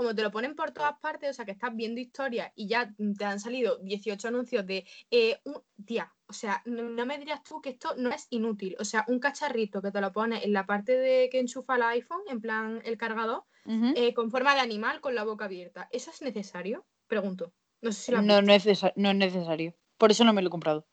como 0.00 0.14
te 0.14 0.22
lo 0.22 0.30
ponen 0.30 0.56
por 0.56 0.70
todas 0.70 0.98
partes, 0.98 1.28
o 1.28 1.34
sea, 1.34 1.44
que 1.44 1.50
estás 1.50 1.76
viendo 1.76 2.00
historia 2.00 2.54
y 2.56 2.66
ya 2.66 2.90
te 3.18 3.24
han 3.26 3.38
salido 3.38 3.76
18 3.80 4.28
anuncios 4.28 4.66
de, 4.66 4.86
eh, 5.10 5.38
un, 5.44 5.60
tía, 5.84 6.10
o 6.26 6.32
sea, 6.32 6.62
no, 6.64 7.04
me 7.04 7.18
dirías 7.18 7.42
tú 7.42 7.60
que 7.60 7.68
esto 7.68 7.94
no 7.98 8.08
es 8.08 8.26
inútil, 8.30 8.76
o 8.80 8.84
sea, 8.86 9.04
un 9.08 9.18
cacharrito 9.20 9.82
que 9.82 9.90
te 9.90 10.00
lo 10.00 10.10
pones 10.10 10.42
en 10.42 10.54
la 10.54 10.64
parte 10.64 10.96
de 10.96 11.28
que 11.30 11.38
enchufa 11.38 11.76
el 11.76 11.82
iPhone, 11.82 12.22
en 12.30 12.40
plan 12.40 12.80
el 12.86 12.96
cargador, 12.96 13.44
eh, 13.94 14.14
con 14.14 14.30
forma 14.30 14.54
de 14.54 14.60
animal 14.60 15.02
con 15.02 15.14
la 15.14 15.24
boca 15.24 15.44
abierta, 15.44 15.86
¿eso 15.92 16.10
es 16.10 16.22
necesario? 16.22 16.86
Pregunto. 17.06 17.52
No 17.82 17.92
sé 17.92 18.00
si 18.00 18.12
no, 18.12 18.22
no, 18.40 18.54
es 18.54 18.82
no 18.96 19.10
es 19.10 19.16
necesario, 19.16 19.74
por 19.98 20.12
eso 20.12 20.24
no 20.24 20.32
me 20.32 20.40
lo 20.40 20.48
he 20.48 20.50
comprado. 20.50 20.86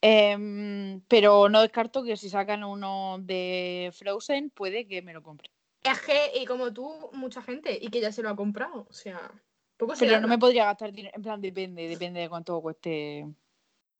Em, 0.00 1.02
pero 1.06 1.50
no 1.50 1.60
descarto 1.60 2.02
que 2.02 2.16
si 2.16 2.30
sacan 2.30 2.64
uno 2.64 3.18
de 3.20 3.90
Frozen, 3.92 4.48
puede 4.48 4.88
que 4.88 5.02
me 5.02 5.12
lo 5.12 5.22
compre. 5.22 5.50
Es 5.82 6.00
que, 6.00 6.32
y 6.40 6.44
como 6.44 6.72
tú, 6.72 7.10
mucha 7.12 7.42
gente, 7.42 7.76
y 7.80 7.88
que 7.88 8.00
ya 8.00 8.12
se 8.12 8.22
lo 8.22 8.30
ha 8.30 8.36
comprado. 8.36 8.86
O 8.88 8.92
sea, 8.92 9.32
poco 9.76 9.94
Pero 9.98 10.20
no 10.20 10.28
me 10.28 10.38
podría 10.38 10.66
gastar 10.66 10.92
dinero. 10.92 11.14
En 11.16 11.22
plan, 11.22 11.40
depende, 11.40 11.88
depende 11.88 12.20
de 12.20 12.28
cuánto 12.28 12.60
cueste. 12.60 13.26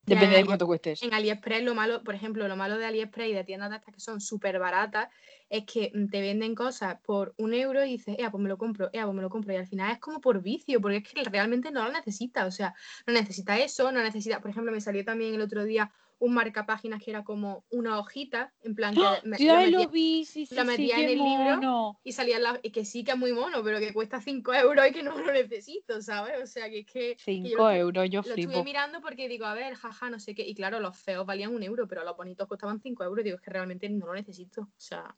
Depende 0.04 0.36
de 0.36 0.44
cuánto 0.44 0.66
cueste. 0.66 0.94
En 1.00 1.14
AliExpress, 1.14 1.62
lo 1.62 1.74
malo, 1.74 2.02
por 2.02 2.14
ejemplo, 2.14 2.46
lo 2.48 2.56
malo 2.56 2.76
de 2.76 2.86
AliExpress 2.86 3.28
y 3.28 3.34
de 3.34 3.44
tiendas 3.44 3.70
de 3.70 3.76
estas 3.76 3.94
que 3.94 4.00
son 4.00 4.20
súper 4.20 4.58
baratas 4.58 5.08
es 5.48 5.64
que 5.64 5.92
mm, 5.94 6.08
te 6.08 6.20
venden 6.20 6.54
cosas 6.56 6.96
por 7.04 7.34
un 7.36 7.54
euro 7.54 7.84
y 7.84 7.92
dices, 7.92 8.16
eh, 8.18 8.28
pues 8.30 8.42
me 8.42 8.48
lo 8.48 8.58
compro, 8.58 8.86
eh, 8.92 9.02
pues 9.02 9.14
me 9.14 9.22
lo 9.22 9.30
compro. 9.30 9.52
Y 9.52 9.56
al 9.56 9.66
final 9.66 9.92
es 9.92 10.00
como 10.00 10.20
por 10.20 10.42
vicio, 10.42 10.80
porque 10.80 10.96
es 10.98 11.04
que 11.04 11.22
realmente 11.24 11.70
no 11.70 11.84
lo 11.84 11.92
necesita. 11.92 12.46
O 12.46 12.50
sea, 12.50 12.74
no 13.06 13.12
necesita 13.12 13.58
eso, 13.58 13.92
no 13.92 14.02
necesita. 14.02 14.40
Por 14.40 14.50
ejemplo, 14.50 14.72
me 14.72 14.80
salió 14.80 15.04
también 15.04 15.34
el 15.34 15.40
otro 15.40 15.64
día 15.64 15.92
un 16.22 16.34
marcapáginas 16.34 17.02
que 17.02 17.10
era 17.10 17.24
como 17.24 17.64
una 17.68 17.98
hojita, 17.98 18.52
en 18.62 18.76
plan 18.76 18.94
que 18.94 19.00
¡Ah! 19.04 19.18
me, 19.24 19.30
lo, 19.30 19.54
metía, 19.56 19.66
lo, 19.70 19.88
vi, 19.88 20.24
sí, 20.24 20.46
sí, 20.46 20.54
metía 20.64 21.00
en 21.00 21.08
el 21.08 21.18
libro 21.18 21.98
y 22.04 22.12
salía 22.12 22.38
la, 22.38 22.60
y 22.62 22.70
que 22.70 22.84
sí 22.84 23.02
que 23.02 23.10
es 23.10 23.18
muy 23.18 23.32
mono, 23.32 23.64
pero 23.64 23.80
que 23.80 23.92
cuesta 23.92 24.20
5 24.20 24.54
euros 24.54 24.86
y 24.88 24.92
que 24.92 25.02
no 25.02 25.16
lo 25.18 25.32
necesito, 25.32 26.00
¿sabes? 26.00 26.40
O 26.40 26.46
sea, 26.46 26.70
que 26.70 26.78
es 26.80 26.86
que... 26.86 27.16
5 27.18 27.70
euros, 27.72 28.08
yo 28.08 28.22
flipo. 28.22 28.36
Lo 28.36 28.42
estuve 28.42 28.64
mirando 28.64 29.00
porque 29.00 29.28
digo, 29.28 29.46
a 29.46 29.54
ver, 29.54 29.74
jaja, 29.74 30.10
no 30.10 30.20
sé 30.20 30.36
qué, 30.36 30.46
y 30.46 30.54
claro, 30.54 30.78
los 30.78 30.96
feos 30.96 31.26
valían 31.26 31.52
un 31.52 31.64
euro, 31.64 31.88
pero 31.88 32.04
los 32.04 32.16
bonitos 32.16 32.46
costaban 32.46 32.80
5 32.80 33.02
euros, 33.02 33.24
digo, 33.24 33.36
es 33.36 33.42
que 33.42 33.50
realmente 33.50 33.88
no 33.88 34.06
lo 34.06 34.14
necesito, 34.14 34.62
o 34.62 34.70
sea... 34.76 35.16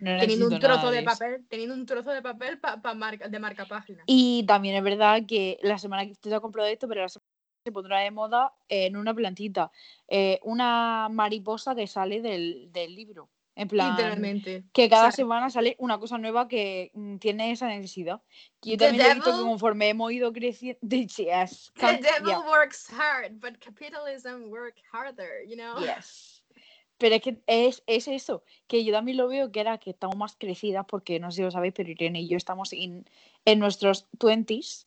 teniendo 0.00 0.48
un 0.48 0.58
trozo 0.58 0.90
de, 0.90 1.04
papel, 1.04 1.46
teniendo 1.48 1.76
un 1.76 1.86
trozo 1.86 2.10
de 2.10 2.22
papel 2.22 2.58
pa, 2.58 2.94
marca, 2.94 3.28
de 3.28 3.38
marca 3.38 3.66
página. 3.66 4.02
Y 4.08 4.44
también 4.48 4.74
es 4.74 4.82
verdad 4.82 5.22
que 5.28 5.60
la 5.62 5.78
semana 5.78 6.04
que 6.06 6.16
te 6.16 6.34
he 6.34 6.40
comprado 6.40 6.68
esto, 6.68 6.88
pero 6.88 7.02
la 7.02 7.08
semana 7.08 7.23
se 7.64 7.72
pondrá 7.72 8.00
de 8.00 8.10
moda 8.10 8.52
en 8.68 8.96
una 8.96 9.14
plantita. 9.14 9.72
Eh, 10.06 10.38
una 10.42 11.08
mariposa 11.10 11.74
que 11.74 11.86
sale 11.86 12.20
del, 12.20 12.70
libro. 12.94 13.30
En 13.56 13.68
plan, 13.68 13.92
Literalmente. 13.92 14.64
que 14.72 14.88
cada 14.88 15.12
semana 15.12 15.48
sale 15.48 15.76
una 15.78 15.98
cosa 15.98 16.18
nueva 16.18 16.48
que 16.48 16.90
mm, 16.92 17.18
tiene 17.18 17.52
esa 17.52 17.68
necesidad. 17.68 18.20
Yo 18.62 18.76
también 18.76 19.06
he 19.06 19.14
visto 19.14 19.30
que 19.30 19.44
conforme 19.44 19.88
hemos 19.88 20.12
ido 20.12 20.32
creciendo. 20.32 20.78
Yes, 20.90 21.72
the 21.76 21.98
devil 21.98 22.42
works 22.48 22.90
hard, 22.90 23.40
but 23.40 23.58
capitalism 23.60 24.50
works 24.50 24.82
harder, 24.92 25.46
you 25.48 25.56
know? 25.56 25.78
Yes. 25.78 26.42
Pero 26.98 27.14
es 27.14 27.22
que 27.22 27.42
es, 27.46 27.82
es, 27.86 28.08
eso, 28.08 28.44
que 28.66 28.84
yo 28.84 28.92
también 28.92 29.18
lo 29.18 29.28
veo 29.28 29.50
que 29.52 29.60
era 29.60 29.78
que 29.78 29.90
estamos 29.90 30.16
más 30.16 30.36
crecidas, 30.36 30.84
porque 30.86 31.18
no 31.20 31.30
sé 31.30 31.36
si 31.36 31.42
lo 31.42 31.50
sabéis, 31.50 31.74
pero 31.74 31.90
Irene 31.90 32.22
y 32.22 32.28
yo 32.28 32.36
estamos 32.36 32.72
en 32.72 33.04
nuestros 33.58 34.08
20s 34.18 34.86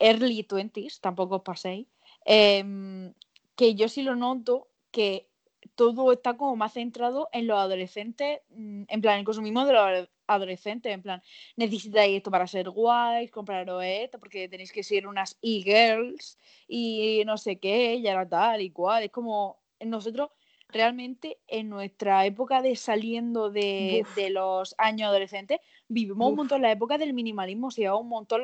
early 0.00 0.42
20s, 0.42 1.00
tampoco 1.00 1.36
os 1.36 1.42
paséis, 1.42 1.86
em, 2.24 3.12
que 3.54 3.74
yo 3.74 3.88
sí 3.88 4.02
lo 4.02 4.16
noto 4.16 4.68
que 4.90 5.28
todo 5.74 6.12
está 6.12 6.36
como 6.36 6.56
más 6.56 6.72
centrado 6.72 7.28
en 7.32 7.46
los 7.46 7.58
adolescentes, 7.58 8.40
mm, 8.50 8.84
en 8.88 9.00
plan, 9.00 9.18
el 9.18 9.24
consumismo 9.24 9.64
de 9.64 9.72
los 9.72 10.08
adolescentes, 10.26 10.92
en 10.92 11.02
plan, 11.02 11.22
necesitáis 11.56 12.16
esto 12.16 12.30
para 12.30 12.46
ser 12.46 12.70
guays, 12.70 13.30
compraros 13.30 13.82
esto, 13.84 14.18
porque 14.18 14.48
tenéis 14.48 14.72
que 14.72 14.82
ser 14.82 15.06
unas 15.06 15.38
e-girls 15.42 16.38
y 16.68 17.22
no 17.26 17.36
sé 17.36 17.58
qué, 17.58 17.96
y 17.96 18.06
era 18.06 18.28
tal 18.28 18.62
y 18.62 18.70
cual. 18.70 19.04
Es 19.04 19.10
como 19.10 19.60
nosotros 19.80 20.30
realmente 20.68 21.38
en 21.48 21.68
nuestra 21.68 22.24
época 22.26 22.62
de 22.62 22.76
saliendo 22.76 23.50
de, 23.50 24.04
los 24.30 24.74
años 24.78 25.08
adolescentes, 25.08 25.60
vivimos 25.88 26.30
un 26.30 26.36
montón 26.36 26.62
la 26.62 26.72
época 26.72 26.98
del 26.98 27.12
minimalismo, 27.12 27.70
se 27.70 27.82
lleva 27.82 27.96
un 27.96 28.08
montón 28.08 28.42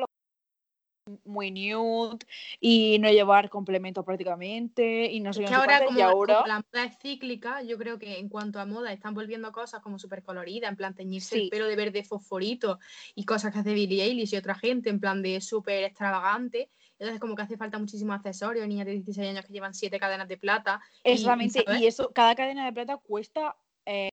muy 1.25 1.51
nude 1.51 2.19
y 2.59 2.97
no 2.99 3.09
llevar 3.09 3.49
complementos 3.49 4.03
prácticamente 4.05 5.11
y 5.11 5.19
no 5.19 5.33
sé 5.33 5.45
qué 5.45 5.53
ahora, 5.53 5.85
como, 5.85 6.01
ahora 6.01 6.43
la 6.45 6.57
moda 6.57 6.85
es 6.85 6.97
cíclica 6.99 7.61
yo 7.61 7.77
creo 7.77 7.99
que 7.99 8.19
en 8.19 8.29
cuanto 8.29 8.59
a 8.59 8.65
moda 8.65 8.91
están 8.91 9.13
volviendo 9.13 9.51
cosas 9.51 9.81
como 9.81 9.99
súper 9.99 10.23
coloridas 10.23 10.69
en 10.69 10.75
plan 10.75 10.93
teñirse 10.93 11.37
el 11.37 11.49
pelo 11.49 11.67
de 11.67 11.75
verde 11.75 12.03
fosforito 12.03 12.79
y 13.15 13.25
cosas 13.25 13.53
que 13.53 13.59
hace 13.59 13.73
Billie 13.73 14.03
Eilish 14.03 14.33
y 14.33 14.37
otra 14.37 14.55
gente 14.55 14.89
en 14.89 14.99
plan 14.99 15.21
de 15.21 15.41
súper 15.41 15.83
extravagante 15.83 16.69
entonces 16.99 17.19
como 17.19 17.35
que 17.35 17.43
hace 17.43 17.57
falta 17.57 17.77
muchísimos 17.77 18.15
accesorios 18.15 18.67
niñas 18.67 18.85
de 18.85 18.93
16 18.93 19.29
años 19.29 19.45
que 19.45 19.53
llevan 19.53 19.73
siete 19.73 19.99
cadenas 19.99 20.27
de 20.27 20.37
plata 20.37 20.81
exactamente 21.03 21.65
y, 21.79 21.85
eso 21.85 22.11
cada 22.13 22.35
cadena 22.35 22.65
de 22.65 22.73
plata 22.73 22.97
cuesta 22.97 23.55
eh, 23.85 24.09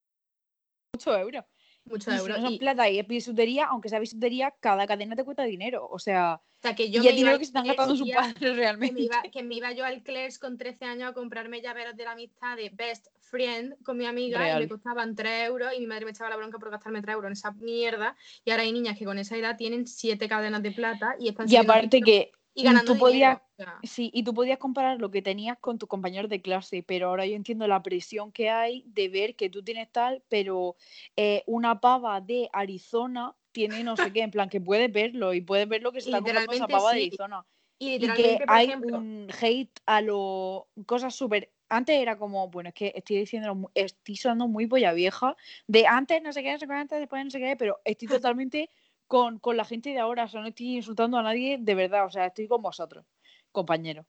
8 0.96 1.18
euros 1.18 1.44
mucho 1.84 2.10
euros. 2.10 2.40
no 2.40 2.48
son 2.48 2.58
plata 2.58 2.88
y 2.88 2.98
es 2.98 3.06
bisutería, 3.06 3.66
aunque 3.66 3.88
sea 3.88 3.98
bisutería, 3.98 4.54
cada 4.60 4.86
cadena 4.86 5.16
te 5.16 5.24
cuesta 5.24 5.44
dinero. 5.44 5.86
O 5.90 5.98
sea, 5.98 6.40
o 6.58 6.62
sea 6.62 6.74
que 6.74 6.90
yo 6.90 7.02
y 7.02 7.08
el 7.08 7.16
dinero 7.16 7.38
que 7.38 7.44
se 7.44 7.50
están 7.50 7.66
gastando 7.66 7.94
sus 7.94 8.10
padres 8.10 8.34
realmente. 8.56 9.08
Que 9.30 9.42
me, 9.42 9.56
iba, 9.56 9.72
yo 9.72 9.84
al 9.84 10.02
Claire's 10.02 10.38
con 10.38 10.56
13 10.56 10.86
años 10.86 11.10
a 11.10 11.12
comprarme 11.12 11.60
llaveros 11.60 11.96
de 11.96 12.04
la 12.04 12.12
amistad 12.12 12.56
de 12.56 12.70
Best 12.70 13.08
Friend 13.20 13.74
con 13.82 13.98
mi 13.98 14.06
amiga 14.06 14.56
y 14.56 14.60
me 14.60 14.68
costaban 14.68 15.14
3 15.14 15.46
euros 15.46 15.72
y 15.76 15.80
mi 15.80 15.86
madre 15.86 16.06
me 16.06 16.12
echaba 16.12 16.30
la 16.30 16.36
bronca 16.36 16.58
por 16.58 16.70
gastarme 16.70 17.02
3 17.02 17.14
euros 17.14 17.28
en 17.28 17.32
esa 17.32 17.52
mierda. 17.52 18.16
Y 18.44 18.50
ahora 18.50 18.62
hay 18.62 18.72
niñas 18.72 18.98
que 18.98 19.04
con 19.04 19.18
esa 19.18 19.36
edad 19.36 19.56
tienen 19.56 19.86
7 19.86 20.26
cadenas 20.28 20.62
de 20.62 20.70
plata 20.72 21.16
y 21.18 21.28
están 21.28 21.50
Y 21.50 21.56
aparte 21.56 22.00
que 22.00 22.32
y 22.54 22.62
ganando 22.62 22.92
tú 22.92 22.98
podías, 22.98 23.40
sí, 23.82 24.10
y 24.14 24.22
tú 24.22 24.32
podías 24.32 24.58
comparar 24.58 25.00
lo 25.00 25.10
que 25.10 25.22
tenías 25.22 25.58
con 25.58 25.78
tus 25.78 25.88
compañeros 25.88 26.30
de 26.30 26.40
clase, 26.40 26.84
pero 26.86 27.08
ahora 27.08 27.26
yo 27.26 27.34
entiendo 27.34 27.66
la 27.66 27.82
presión 27.82 28.30
que 28.32 28.48
hay 28.48 28.84
de 28.86 29.08
ver 29.08 29.34
que 29.34 29.50
tú 29.50 29.62
tienes 29.62 29.90
tal, 29.90 30.22
pero 30.28 30.76
eh, 31.16 31.42
una 31.46 31.80
pava 31.80 32.20
de 32.20 32.48
Arizona 32.52 33.34
tiene 33.52 33.82
no 33.82 33.96
sé 33.96 34.12
qué, 34.12 34.22
en 34.22 34.30
plan 34.30 34.48
que 34.48 34.60
puedes 34.60 34.92
verlo 34.92 35.34
y 35.34 35.40
puedes 35.40 35.68
ver 35.68 35.82
lo 35.82 35.92
que 35.92 35.98
está 35.98 36.20
comprando 36.20 36.52
esa 36.52 36.68
pava 36.68 36.92
de 36.92 37.02
Arizona. 37.02 37.44
Y, 37.76 37.98
que 37.98 38.38
hay 38.46 38.72
un 38.72 39.28
hate 39.40 39.80
a 39.84 40.00
lo 40.00 40.68
cosas 40.86 41.14
súper 41.14 41.50
antes 41.68 41.96
era 42.00 42.16
como, 42.16 42.48
bueno, 42.48 42.68
es 42.68 42.74
que 42.74 42.92
estoy 42.94 43.18
diciendo, 43.18 43.70
estoy 43.74 44.16
sonando 44.16 44.48
muy 44.48 44.66
polla 44.66 44.92
vieja, 44.92 45.36
de 45.66 45.86
antes 45.86 46.22
no 46.22 46.32
sé 46.32 46.42
qué, 46.42 46.52
no 46.52 46.58
sé 46.58 46.66
qué, 46.66 46.72
antes 46.72 46.98
después 46.98 47.24
no 47.24 47.30
sé 47.30 47.40
qué, 47.40 47.56
pero 47.56 47.80
estoy 47.84 48.08
totalmente 48.22 48.70
con, 49.06 49.38
con, 49.38 49.56
la 49.56 49.64
gente 49.64 49.90
de 49.90 49.98
ahora. 49.98 50.24
O 50.24 50.28
sea, 50.28 50.40
no 50.40 50.48
estoy 50.48 50.76
insultando 50.76 51.18
a 51.18 51.22
nadie 51.22 51.58
de 51.60 51.74
verdad. 51.74 52.06
O 52.06 52.10
sea, 52.10 52.26
estoy 52.26 52.48
con 52.48 52.62
vosotros, 52.62 53.04
compañeros. 53.52 54.06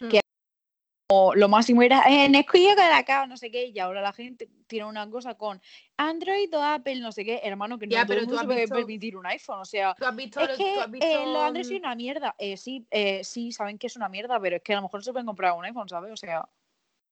Mm. 0.00 0.08
Que 0.08 0.20
lo 1.34 1.48
máximo 1.48 1.82
era 1.82 2.04
en 2.06 2.34
escuela 2.34 2.86
de 2.86 2.94
acá, 2.94 3.26
no 3.26 3.36
sé 3.36 3.50
qué, 3.50 3.66
y 3.66 3.78
ahora 3.78 4.00
la 4.00 4.12
gente 4.12 4.48
tiene 4.66 4.86
una 4.86 5.08
cosa 5.10 5.34
con 5.34 5.60
Android 5.96 6.54
o 6.56 6.62
Apple, 6.62 7.00
no 7.00 7.10
sé 7.10 7.24
qué, 7.24 7.40
hermano, 7.42 7.78
que 7.78 7.86
no 7.86 8.06
todo 8.06 8.16
el 8.16 8.26
mundo 8.26 8.38
se 8.38 8.46
puede 8.46 8.68
permitir 8.68 9.16
un 9.16 9.26
iPhone, 9.26 9.58
o 9.60 9.64
sea, 9.64 9.94
¿tú 9.98 10.04
has 10.04 10.14
visto 10.14 10.40
es 10.40 10.56
que 10.56 10.74
eh, 10.74 11.26
los 11.26 11.42
Android 11.42 11.64
son 11.64 11.76
una 11.78 11.94
mierda, 11.96 12.34
eh, 12.38 12.56
sí, 12.56 12.86
eh, 12.90 13.24
sí, 13.24 13.50
saben 13.50 13.76
que 13.76 13.88
es 13.88 13.96
una 13.96 14.08
mierda, 14.08 14.38
pero 14.40 14.56
es 14.56 14.62
que 14.62 14.72
a 14.72 14.76
lo 14.76 14.82
mejor 14.82 15.02
se 15.02 15.10
pueden 15.10 15.26
comprar 15.26 15.52
un 15.52 15.64
iPhone, 15.64 15.88
¿sabes? 15.88 16.12
O 16.12 16.16
sea... 16.16 16.48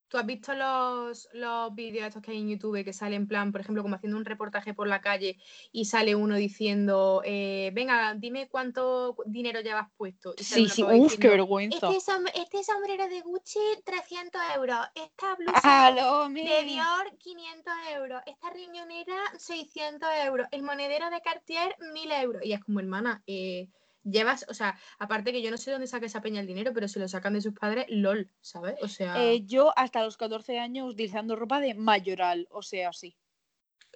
¿Tú 0.08 0.16
has 0.16 0.26
visto 0.26 0.54
los, 0.54 1.28
los 1.34 1.74
vídeos 1.74 2.06
estos 2.06 2.22
que 2.22 2.30
hay 2.30 2.38
en 2.38 2.48
YouTube 2.48 2.82
que 2.82 2.92
salen 2.92 3.22
en 3.22 3.28
plan, 3.28 3.52
por 3.52 3.60
ejemplo, 3.60 3.82
como 3.82 3.96
haciendo 3.96 4.16
un 4.16 4.24
reportaje 4.24 4.72
por 4.72 4.88
la 4.88 5.00
calle 5.00 5.38
y 5.70 5.84
sale 5.84 6.14
uno 6.14 6.36
diciendo, 6.36 7.22
eh, 7.24 7.70
venga, 7.74 8.14
dime 8.14 8.48
cuánto 8.48 9.16
dinero 9.26 9.60
llevas 9.60 9.88
puesto? 9.96 10.34
sí, 10.38 10.68
sí, 10.68 10.82
uff, 10.82 11.18
qué 11.18 11.28
vergüenza. 11.28 11.90
Este, 11.90 12.40
este, 12.40 12.64
sombrero 12.64 13.06
de 13.08 13.20
Gucci, 13.20 13.60
300 13.84 14.40
euros. 14.56 14.78
Esta 14.94 15.34
blusa 15.34 15.92
de 16.28 16.64
Dior, 16.64 17.18
500 17.18 17.72
euros. 17.96 18.22
Esta 18.26 18.50
riñonera, 18.50 19.16
600 19.36 20.08
euros. 20.24 20.46
El 20.50 20.62
monedero 20.62 21.10
de 21.10 21.20
Cartier, 21.20 21.76
1000 21.92 22.12
euros. 22.12 22.44
Y 22.44 22.52
es 22.52 22.64
como, 22.64 22.80
hermana, 22.80 23.22
eh, 23.26 23.68
llevas, 24.10 24.46
o 24.48 24.54
sea, 24.54 24.78
aparte 24.98 25.32
que 25.32 25.42
yo 25.42 25.50
no 25.50 25.56
sé 25.56 25.70
dónde 25.70 25.86
saca 25.86 26.06
esa 26.06 26.20
peña 26.20 26.40
el 26.40 26.46
dinero, 26.46 26.72
pero 26.74 26.88
si 26.88 26.98
lo 26.98 27.08
sacan 27.08 27.34
de 27.34 27.40
sus 27.40 27.54
padres, 27.54 27.86
lol, 27.88 28.30
¿sabes? 28.40 28.76
O 28.82 28.88
sea. 28.88 29.22
Eh, 29.22 29.44
yo 29.44 29.72
hasta 29.76 30.02
los 30.04 30.16
14 30.16 30.58
años 30.58 30.90
utilizando 30.90 31.36
ropa 31.36 31.60
de 31.60 31.74
mayoral, 31.74 32.48
o 32.50 32.62
sea, 32.62 32.92
sí. 32.92 33.16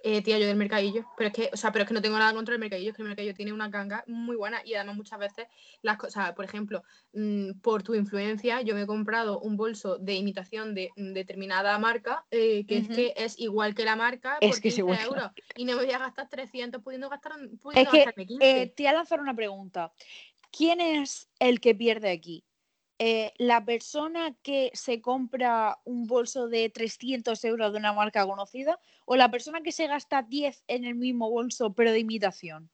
Eh, 0.05 0.21
tía, 0.21 0.37
yo 0.37 0.47
del 0.47 0.57
mercadillo. 0.57 1.05
Pero 1.15 1.29
es 1.29 1.33
que, 1.33 1.49
o 1.53 1.55
sea, 1.55 1.71
pero 1.71 1.83
es 1.83 1.87
que 1.87 1.93
no 1.93 2.01
tengo 2.01 2.17
nada 2.17 2.33
contra 2.33 2.53
el 2.53 2.59
mercadillo, 2.59 2.89
es 2.89 2.95
que 2.95 3.01
el 3.01 3.07
mercadillo 3.07 3.33
tiene 3.33 3.53
una 3.53 3.69
ganga 3.69 4.03
muy 4.05 4.35
buena 4.35 4.61
y 4.65 4.73
además 4.73 4.97
muchas 4.97 5.17
veces 5.17 5.47
las 5.81 5.97
cosas, 5.97 6.33
por 6.33 6.43
ejemplo, 6.43 6.83
mm, 7.13 7.61
por 7.61 7.83
tu 7.83 7.95
influencia, 7.95 8.61
yo 8.61 8.75
me 8.75 8.81
he 8.81 8.85
comprado 8.85 9.39
un 9.39 9.55
bolso 9.55 9.97
de 9.97 10.15
imitación 10.15 10.75
de 10.75 10.91
mm, 10.97 11.13
determinada 11.13 11.79
marca, 11.79 12.25
eh, 12.31 12.65
que 12.65 12.79
es 12.79 12.89
que 12.89 13.13
es 13.15 13.39
igual 13.39 13.73
que 13.75 13.85
la 13.85 13.95
marca 13.95 14.37
es 14.41 14.59
que 14.59 14.69
euros. 14.77 15.31
Y 15.55 15.63
no 15.63 15.77
me 15.77 15.85
voy 15.85 15.93
a 15.93 15.99
gastar 15.99 16.27
300 16.27 16.83
pudiendo 16.83 17.09
gastar 17.09 17.33
pudiendo 17.61 17.91
es 17.93 18.13
que, 18.13 18.25
15. 18.25 18.61
Eh, 18.61 18.73
te 18.75 18.83
voy 18.83 18.89
a 18.89 18.93
lanzar 18.93 19.21
una 19.21 19.33
pregunta. 19.33 19.93
¿Quién 20.51 20.81
es 20.81 21.29
el 21.39 21.61
que 21.61 21.75
pierde 21.75 22.11
aquí? 22.11 22.43
Eh, 23.05 23.33
la 23.37 23.65
persona 23.65 24.33
que 24.43 24.71
se 24.73 25.01
compra 25.01 25.77
un 25.83 26.07
bolso 26.07 26.47
de 26.47 26.69
300 26.69 27.43
euros 27.43 27.73
de 27.73 27.77
una 27.77 27.91
marca 27.91 28.25
conocida 28.25 28.79
o 29.03 29.17
la 29.17 29.29
persona 29.29 29.59
que 29.59 29.73
se 29.73 29.87
gasta 29.87 30.21
10 30.21 30.63
en 30.69 30.85
el 30.85 30.95
mismo 30.95 31.29
bolso 31.29 31.73
pero 31.73 31.91
de 31.91 31.99
imitación? 31.99 32.69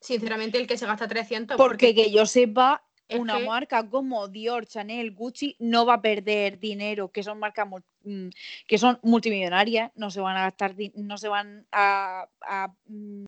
Sinceramente, 0.00 0.58
el 0.58 0.68
que 0.68 0.78
se 0.78 0.86
gasta 0.86 1.08
300. 1.08 1.56
Porque, 1.56 1.96
que 1.96 2.12
yo 2.12 2.26
sepa, 2.26 2.84
una 3.10 3.40
marca 3.40 3.90
como 3.90 4.28
Dior, 4.28 4.66
Chanel, 4.66 5.10
Gucci 5.10 5.56
no 5.58 5.84
va 5.84 5.94
a 5.94 6.00
perder 6.00 6.60
dinero, 6.60 7.10
que 7.10 7.24
son 7.24 7.40
marcas 7.40 7.66
mm, 8.04 8.28
que 8.68 8.78
son 8.78 9.00
multimillonarias, 9.02 9.90
no 9.96 10.12
se 10.12 10.20
van 10.20 10.36
a 10.36 10.42
gastar, 10.42 10.76
no 10.94 11.18
se 11.18 11.26
van 11.26 11.66
a 11.72 12.28
mm, 12.86 13.24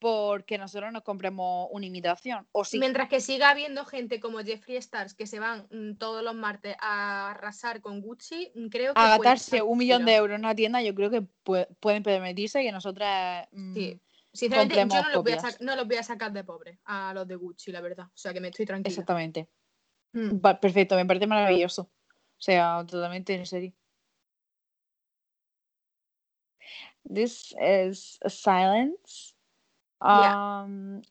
porque 0.00 0.56
nosotros 0.56 0.90
nos 0.92 1.02
compremos 1.02 1.68
una 1.70 1.84
imitación. 1.84 2.48
O 2.52 2.62
Mientras 2.72 3.08
que 3.08 3.20
siga 3.20 3.50
habiendo 3.50 3.84
gente 3.84 4.18
como 4.18 4.40
Jeffrey 4.40 4.76
Stars 4.78 5.14
que 5.14 5.26
se 5.26 5.38
van 5.38 5.68
mm, 5.70 5.98
todos 5.98 6.24
los 6.24 6.34
martes 6.34 6.74
a 6.80 7.30
arrasar 7.30 7.82
con 7.82 8.00
Gucci, 8.00 8.50
mm, 8.54 8.68
creo 8.68 8.94
que. 8.94 9.00
A 9.00 9.10
gastarse 9.10 9.62
un 9.62 9.78
millón 9.78 10.06
de 10.06 10.16
euros 10.16 10.34
en 10.34 10.40
una 10.40 10.54
tienda, 10.54 10.82
yo 10.82 10.94
creo 10.94 11.10
que 11.10 11.22
pueden 11.78 12.02
permitirse 12.02 12.62
que 12.62 12.72
nosotras. 12.72 13.46
Mm, 13.52 13.74
sí. 13.74 14.00
Sinceramente, 14.32 14.76
yo 14.76 15.02
no 15.02 15.10
los, 15.10 15.22
voy 15.22 15.32
a 15.32 15.38
no 15.60 15.76
los, 15.76 15.86
voy 15.86 15.96
a 15.96 16.02
sacar 16.02 16.32
de 16.32 16.44
pobre 16.44 16.78
a 16.84 17.12
los 17.12 17.28
de 17.28 17.34
Gucci, 17.34 17.70
la 17.70 17.80
verdad. 17.80 18.06
O 18.06 18.16
sea 18.16 18.32
que 18.32 18.40
me 18.40 18.48
estoy 18.48 18.64
tranquila. 18.64 18.90
Exactamente. 18.90 19.48
Perfecto, 20.60 20.96
me 20.96 21.04
parece 21.04 21.26
maravilloso. 21.26 21.82
O 21.82 22.42
sea, 22.42 22.84
totalmente 22.86 23.34
en 23.34 23.44
serio. 23.44 23.74
This 27.12 27.54
is 27.60 28.18
a 28.22 28.30
silence. 28.30 29.34
Um, 30.00 31.02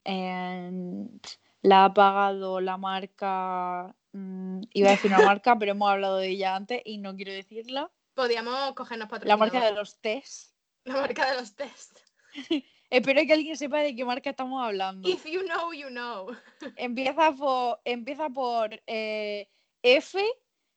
la 1.62 1.84
ha 1.84 1.94
pagado 1.94 2.60
la 2.60 2.76
marca, 2.76 3.94
mm, 4.12 4.62
iba 4.72 4.88
a 4.88 4.92
decir 4.92 5.12
una 5.12 5.18
marca, 5.38 5.58
pero 5.58 5.72
hemos 5.72 5.90
hablado 5.90 6.16
de 6.16 6.28
ella 6.28 6.56
antes 6.56 6.82
y 6.84 6.98
no 6.98 7.14
quiero 7.14 7.32
decirla. 7.32 7.90
Podríamos 8.14 8.74
cogernos 8.74 9.08
La 9.22 9.36
marca 9.36 9.64
de 9.64 9.72
los 9.72 10.00
test. 10.00 10.54
La 10.84 10.94
marca 10.94 11.30
de 11.30 11.40
los 11.40 11.54
test. 11.54 11.98
Espero 12.90 13.22
que 13.24 13.32
alguien 13.32 13.56
sepa 13.56 13.78
de 13.78 13.94
qué 13.94 14.04
marca 14.04 14.30
estamos 14.30 14.60
hablando. 14.62 15.08
If 15.08 15.24
you 15.24 15.44
know, 15.44 15.72
you 15.72 15.88
know. 15.88 16.36
Empieza 16.76 17.32
por, 17.32 17.80
empieza 17.84 18.28
por 18.28 18.82
eh, 18.86 19.48
F 19.82 20.20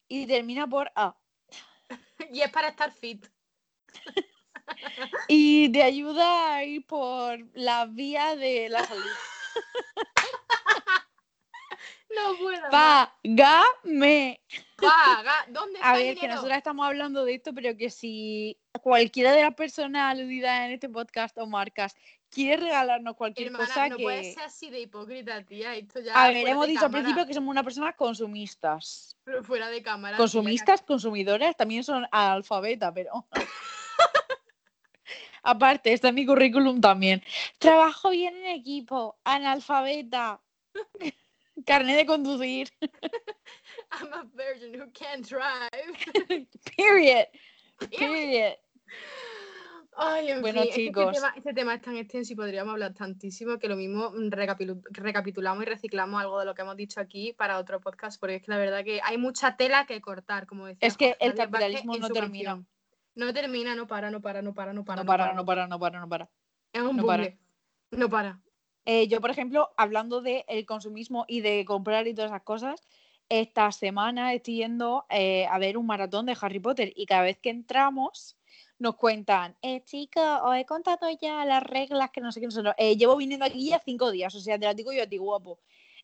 y 0.07 0.27
termina 0.27 0.67
por 0.67 0.91
A. 0.95 1.17
y 2.31 2.41
es 2.41 2.51
para 2.51 2.69
estar 2.69 2.91
fit. 2.91 3.25
Y 5.27 5.71
te 5.71 5.83
ayuda 5.83 6.55
a 6.55 6.63
ir 6.63 6.85
por 6.85 7.39
la 7.53 7.85
vía 7.85 8.35
de 8.35 8.69
la 8.69 8.85
salud. 8.85 9.03
No 12.15 12.37
puedo. 12.37 12.61
Págame. 12.69 14.39
Paga. 14.77 15.45
¿Dónde 15.49 15.79
está 15.79 15.91
A 15.91 15.97
ver, 15.97 16.17
que 16.17 16.27
nosotros 16.27 16.55
estamos 16.55 16.85
hablando 16.85 17.25
de 17.25 17.35
esto, 17.35 17.53
pero 17.53 17.75
que 17.75 17.89
si 17.89 18.57
cualquiera 18.81 19.31
de 19.31 19.41
las 19.41 19.55
personas 19.55 20.11
aludidas 20.11 20.65
en 20.65 20.73
este 20.73 20.89
podcast 20.89 21.37
o 21.37 21.47
marcas 21.47 21.95
quiere 22.29 22.63
regalarnos 22.63 23.15
cualquier 23.15 23.51
cosa 23.51 23.89
no 23.89 23.97
que... 23.97 24.03
puede 24.03 24.33
ser 24.33 24.43
así 24.43 24.69
de 24.69 24.81
hipócrita, 24.81 25.43
tía. 25.43 25.75
Esto 25.75 26.01
ya 26.01 26.13
a 26.13 26.29
ver, 26.29 26.47
hemos 26.47 26.67
dicho 26.67 26.85
al 26.85 26.91
principio 26.91 27.25
que 27.25 27.33
somos 27.33 27.51
una 27.51 27.63
persona 27.63 27.93
consumistas. 27.93 29.17
Pero 29.23 29.43
fuera 29.43 29.69
de 29.69 29.81
cámara. 29.81 30.17
Consumistas, 30.17 30.81
consumidoras, 30.81 31.55
también 31.55 31.83
son 31.83 32.05
alfabeta, 32.11 32.93
pero... 32.93 33.27
Aparte, 35.43 35.93
está 35.93 36.09
en 36.09 36.15
mi 36.15 36.25
currículum 36.25 36.79
también. 36.79 37.21
Trabajo 37.59 38.09
bien 38.09 38.35
en 38.37 38.47
equipo, 38.47 39.17
analfabeta, 39.25 40.41
carnet 41.65 41.97
de 41.97 42.05
conducir. 42.05 42.69
I'm 43.91 44.13
a 44.13 44.23
virgin 44.33 44.79
who 44.79 44.89
can't 44.93 45.27
drive. 45.27 46.47
Period. 46.77 47.27
Period. 47.91 48.55
Ay, 49.95 50.31
en 50.31 50.41
bueno, 50.41 50.61
este 50.61 50.75
chicos. 50.75 51.15
Este 51.35 51.53
tema, 51.53 51.75
es 51.75 51.81
tan 51.81 51.97
extenso 51.97 52.33
y 52.33 52.35
podríamos 52.35 52.73
hablar 52.73 52.93
tantísimo 52.93 53.59
que 53.59 53.67
lo 53.67 53.75
mismo 53.75 54.11
recapitulamos 54.91 55.63
y 55.63 55.65
reciclamos 55.65 56.21
algo 56.21 56.39
de 56.39 56.45
lo 56.45 56.55
que 56.55 56.61
hemos 56.61 56.75
dicho 56.75 56.99
aquí 56.99 57.33
para 57.33 57.59
otro 57.59 57.79
podcast, 57.79 58.19
porque 58.19 58.35
es 58.35 58.43
que 58.43 58.51
la 58.51 58.57
verdad 58.57 58.83
que 58.83 59.01
hay 59.03 59.17
mucha 59.17 59.55
tela 59.55 59.85
que 59.85 60.01
cortar, 60.01 60.47
como 60.47 60.65
decía. 60.65 60.87
Es 60.87 60.97
que 60.97 61.15
el 61.19 61.35
capitalismo 61.35 61.97
no 61.97 62.09
termina. 62.09 62.63
No 63.15 63.33
termina, 63.33 63.75
no 63.75 63.87
para, 63.87 64.09
no 64.09 64.21
para, 64.21 64.41
no 64.41 64.53
para, 64.53 64.73
no 64.73 64.83
para. 64.83 65.03
No 65.03 65.07
para, 65.07 65.33
no 65.33 65.45
para, 65.45 65.67
no 65.67 65.79
para, 65.79 65.99
no 65.99 66.09
para. 66.09 66.29
Es 66.71 66.81
un 66.81 66.97
no 66.97 67.05
para. 67.05 67.37
No 67.91 68.09
para. 68.09 68.41
Eh, 68.85 69.07
yo, 69.07 69.21
por 69.21 69.29
ejemplo, 69.29 69.71
hablando 69.77 70.21
del 70.21 70.43
el 70.47 70.65
consumismo 70.65 71.25
y 71.27 71.41
de 71.41 71.63
comprar 71.65 72.07
y 72.07 72.13
todas 72.13 72.31
esas 72.31 72.43
cosas, 72.43 72.81
esta 73.29 73.71
semana 73.71 74.33
estoy 74.33 74.57
yendo 74.57 75.05
eh, 75.09 75.45
a 75.47 75.57
ver 75.57 75.77
un 75.77 75.85
maratón 75.85 76.25
de 76.25 76.37
Harry 76.39 76.59
Potter 76.59 76.91
y 76.95 77.05
cada 77.05 77.23
vez 77.23 77.39
que 77.39 77.49
entramos 77.49 78.37
nos 78.79 78.95
cuentan, 78.95 79.55
eh, 79.61 79.81
chicos, 79.83 80.39
os 80.43 80.55
he 80.55 80.65
contado 80.65 81.07
ya 81.21 81.45
las 81.45 81.63
reglas 81.63 82.11
que 82.11 82.21
no 82.21 82.31
sé 82.31 82.41
qué 82.41 82.47
nosotros. 82.47 82.75
Eh, 82.77 82.97
llevo 82.97 83.15
viniendo 83.15 83.45
aquí 83.45 83.69
ya 83.69 83.79
cinco 83.79 84.11
días, 84.11 84.35
o 84.35 84.39
sea, 84.39 84.59
te 84.59 84.65
las 84.65 84.75
digo 84.75 84.91
yo 84.91 85.03
a 85.03 85.07
ti, 85.07 85.17
guapo. 85.17 85.59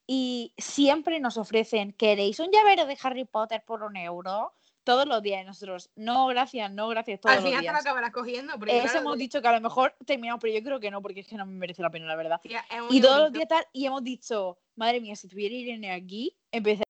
Y 0.07 0.53
siempre 0.57 1.19
nos 1.19 1.37
ofrecen, 1.37 1.93
¿queréis 1.93 2.39
un 2.39 2.51
llavero 2.51 2.85
de 2.85 2.97
Harry 3.03 3.25
Potter 3.25 3.63
por 3.65 3.83
un 3.83 3.97
euro? 3.97 4.53
Todos 4.83 5.05
los 5.05 5.21
días 5.21 5.45
nosotros, 5.45 5.89
no, 5.95 6.27
gracias, 6.27 6.71
no, 6.71 6.87
gracias, 6.89 7.19
todos 7.19 7.35
Al 7.35 7.43
final 7.43 7.65
te 7.65 7.71
lo 7.71 7.77
acabarás 7.77 8.11
cogiendo. 8.11 8.53
Eso 8.67 8.97
hemos 8.97 9.17
dicho 9.17 9.41
que 9.41 9.47
a 9.47 9.53
lo 9.53 9.61
mejor 9.61 9.95
terminamos, 10.05 10.41
pero 10.41 10.53
yo 10.53 10.63
creo 10.63 10.79
que 10.79 10.91
no, 10.91 11.01
porque 11.01 11.21
es 11.21 11.27
que 11.27 11.35
no 11.35 11.45
me 11.45 11.53
merece 11.53 11.81
la 11.81 11.89
pena, 11.89 12.05
la 12.05 12.15
verdad. 12.15 12.41
y 12.89 13.01
todos 13.01 13.19
los 13.19 13.31
días 13.31 13.47
tal, 13.47 13.65
y 13.73 13.85
hemos 13.85 14.03
dicho, 14.03 14.57
madre 14.75 15.01
mía, 15.01 15.15
si 15.15 15.27
tuviera 15.27 15.55
Irene 15.55 15.91
aquí, 15.91 16.37
empecé 16.51 16.83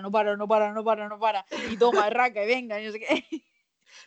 no 0.00 0.10
para, 0.10 0.36
no 0.36 0.48
para, 0.48 0.72
no 0.72 0.82
para, 0.82 1.08
no 1.08 1.18
para, 1.18 1.46
y 1.70 1.76
toma, 1.76 2.10
raca, 2.10 2.42
y 2.42 2.46
venga, 2.46 2.80
y 2.80 2.86
no 2.86 2.92
sé 2.92 3.00
qué. 3.00 3.44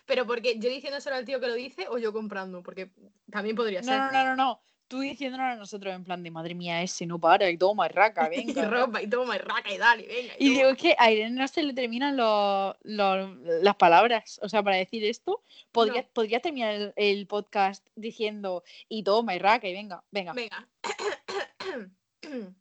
Pero 0.06 0.28
porque 0.28 0.60
yo 0.60 0.70
diciéndoselo 0.70 1.16
al 1.16 1.26
tío 1.26 1.40
que 1.40 1.48
lo 1.48 1.54
dice 1.54 1.88
o 1.90 1.98
yo 1.98 2.12
comprando, 2.12 2.62
porque 2.62 2.92
también 3.32 3.56
podría 3.56 3.82
ser. 3.82 3.98
No, 3.98 4.12
no, 4.12 4.24
no, 4.24 4.36
no 4.36 4.62
tú 4.88 5.00
diciéndonos 5.00 5.46
a 5.46 5.56
nosotros 5.56 5.94
en 5.94 6.04
plan 6.04 6.24
de 6.24 6.32
madre 6.32 6.56
mía, 6.56 6.82
ese 6.82 7.06
no 7.06 7.20
para 7.20 7.50
y 7.50 7.58
toma 7.58 7.88
y 7.88 7.90
raca, 7.90 8.30
venga. 8.30 8.62
y 8.62 8.66
ropa 8.66 9.02
y 9.02 9.08
toma 9.08 9.36
y 9.36 9.40
raca 9.40 9.74
y 9.74 9.78
dale, 9.78 10.08
venga. 10.08 10.34
Y, 10.40 10.50
digo, 10.50 10.70
es 10.70 10.78
que 10.78 10.96
a 10.98 11.12
Irene 11.12 11.40
no 11.40 11.48
se 11.48 11.64
le 11.64 11.74
terminan 11.74 12.18
las 12.18 13.76
palabras. 13.78 14.40
O 14.42 14.50
sea, 14.50 14.64
para 14.64 14.78
decir 14.78 15.04
esto, 15.04 15.42
podría, 15.72 16.08
podría 16.08 16.40
terminar 16.40 16.94
el, 16.96 17.28
podcast 17.28 17.86
diciendo 17.96 18.64
y 18.88 19.04
toma 19.04 19.36
y 19.36 19.40
raca 19.40 19.68
y 19.68 19.74
venga, 19.74 20.04
venga. 20.12 20.34
Venga. 20.34 20.68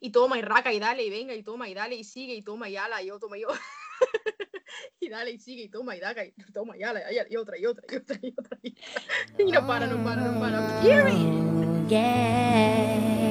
y 0.00 0.10
toma 0.10 0.38
y 0.38 0.42
raca 0.42 0.72
y 0.72 0.80
dale 0.80 1.04
y 1.04 1.10
venga 1.10 1.34
y 1.34 1.42
toma 1.42 1.68
y 1.68 1.74
dale 1.74 1.94
y 1.94 2.04
sigue 2.04 2.34
y 2.34 2.42
toma 2.42 2.68
y 2.68 2.76
ala 2.76 3.02
y 3.02 3.06
yo 3.06 3.18
toma 3.18 3.38
y 3.38 3.42
yo. 3.42 3.48
y 5.00 5.08
dale 5.08 5.32
y 5.32 5.38
sigue 5.38 5.64
y 5.64 5.68
toma 5.68 5.96
y 5.96 6.00
daga 6.00 6.24
y 6.24 6.32
toma 6.52 6.76
y 6.76 6.82
ala 6.82 7.00
y, 7.12 7.36
otra 7.36 7.58
y 7.58 7.66
otra 7.66 7.86
y 7.88 7.96
otra 7.96 7.96
y 7.96 7.96
otra 7.96 8.18
y, 8.22 8.34
otra. 8.36 8.58
y 9.38 9.52
no 9.52 9.66
para, 9.66 9.86
no 9.86 10.02
para, 10.04 10.22
no 10.22 10.40
para. 10.40 10.82
yeah. 11.88 13.29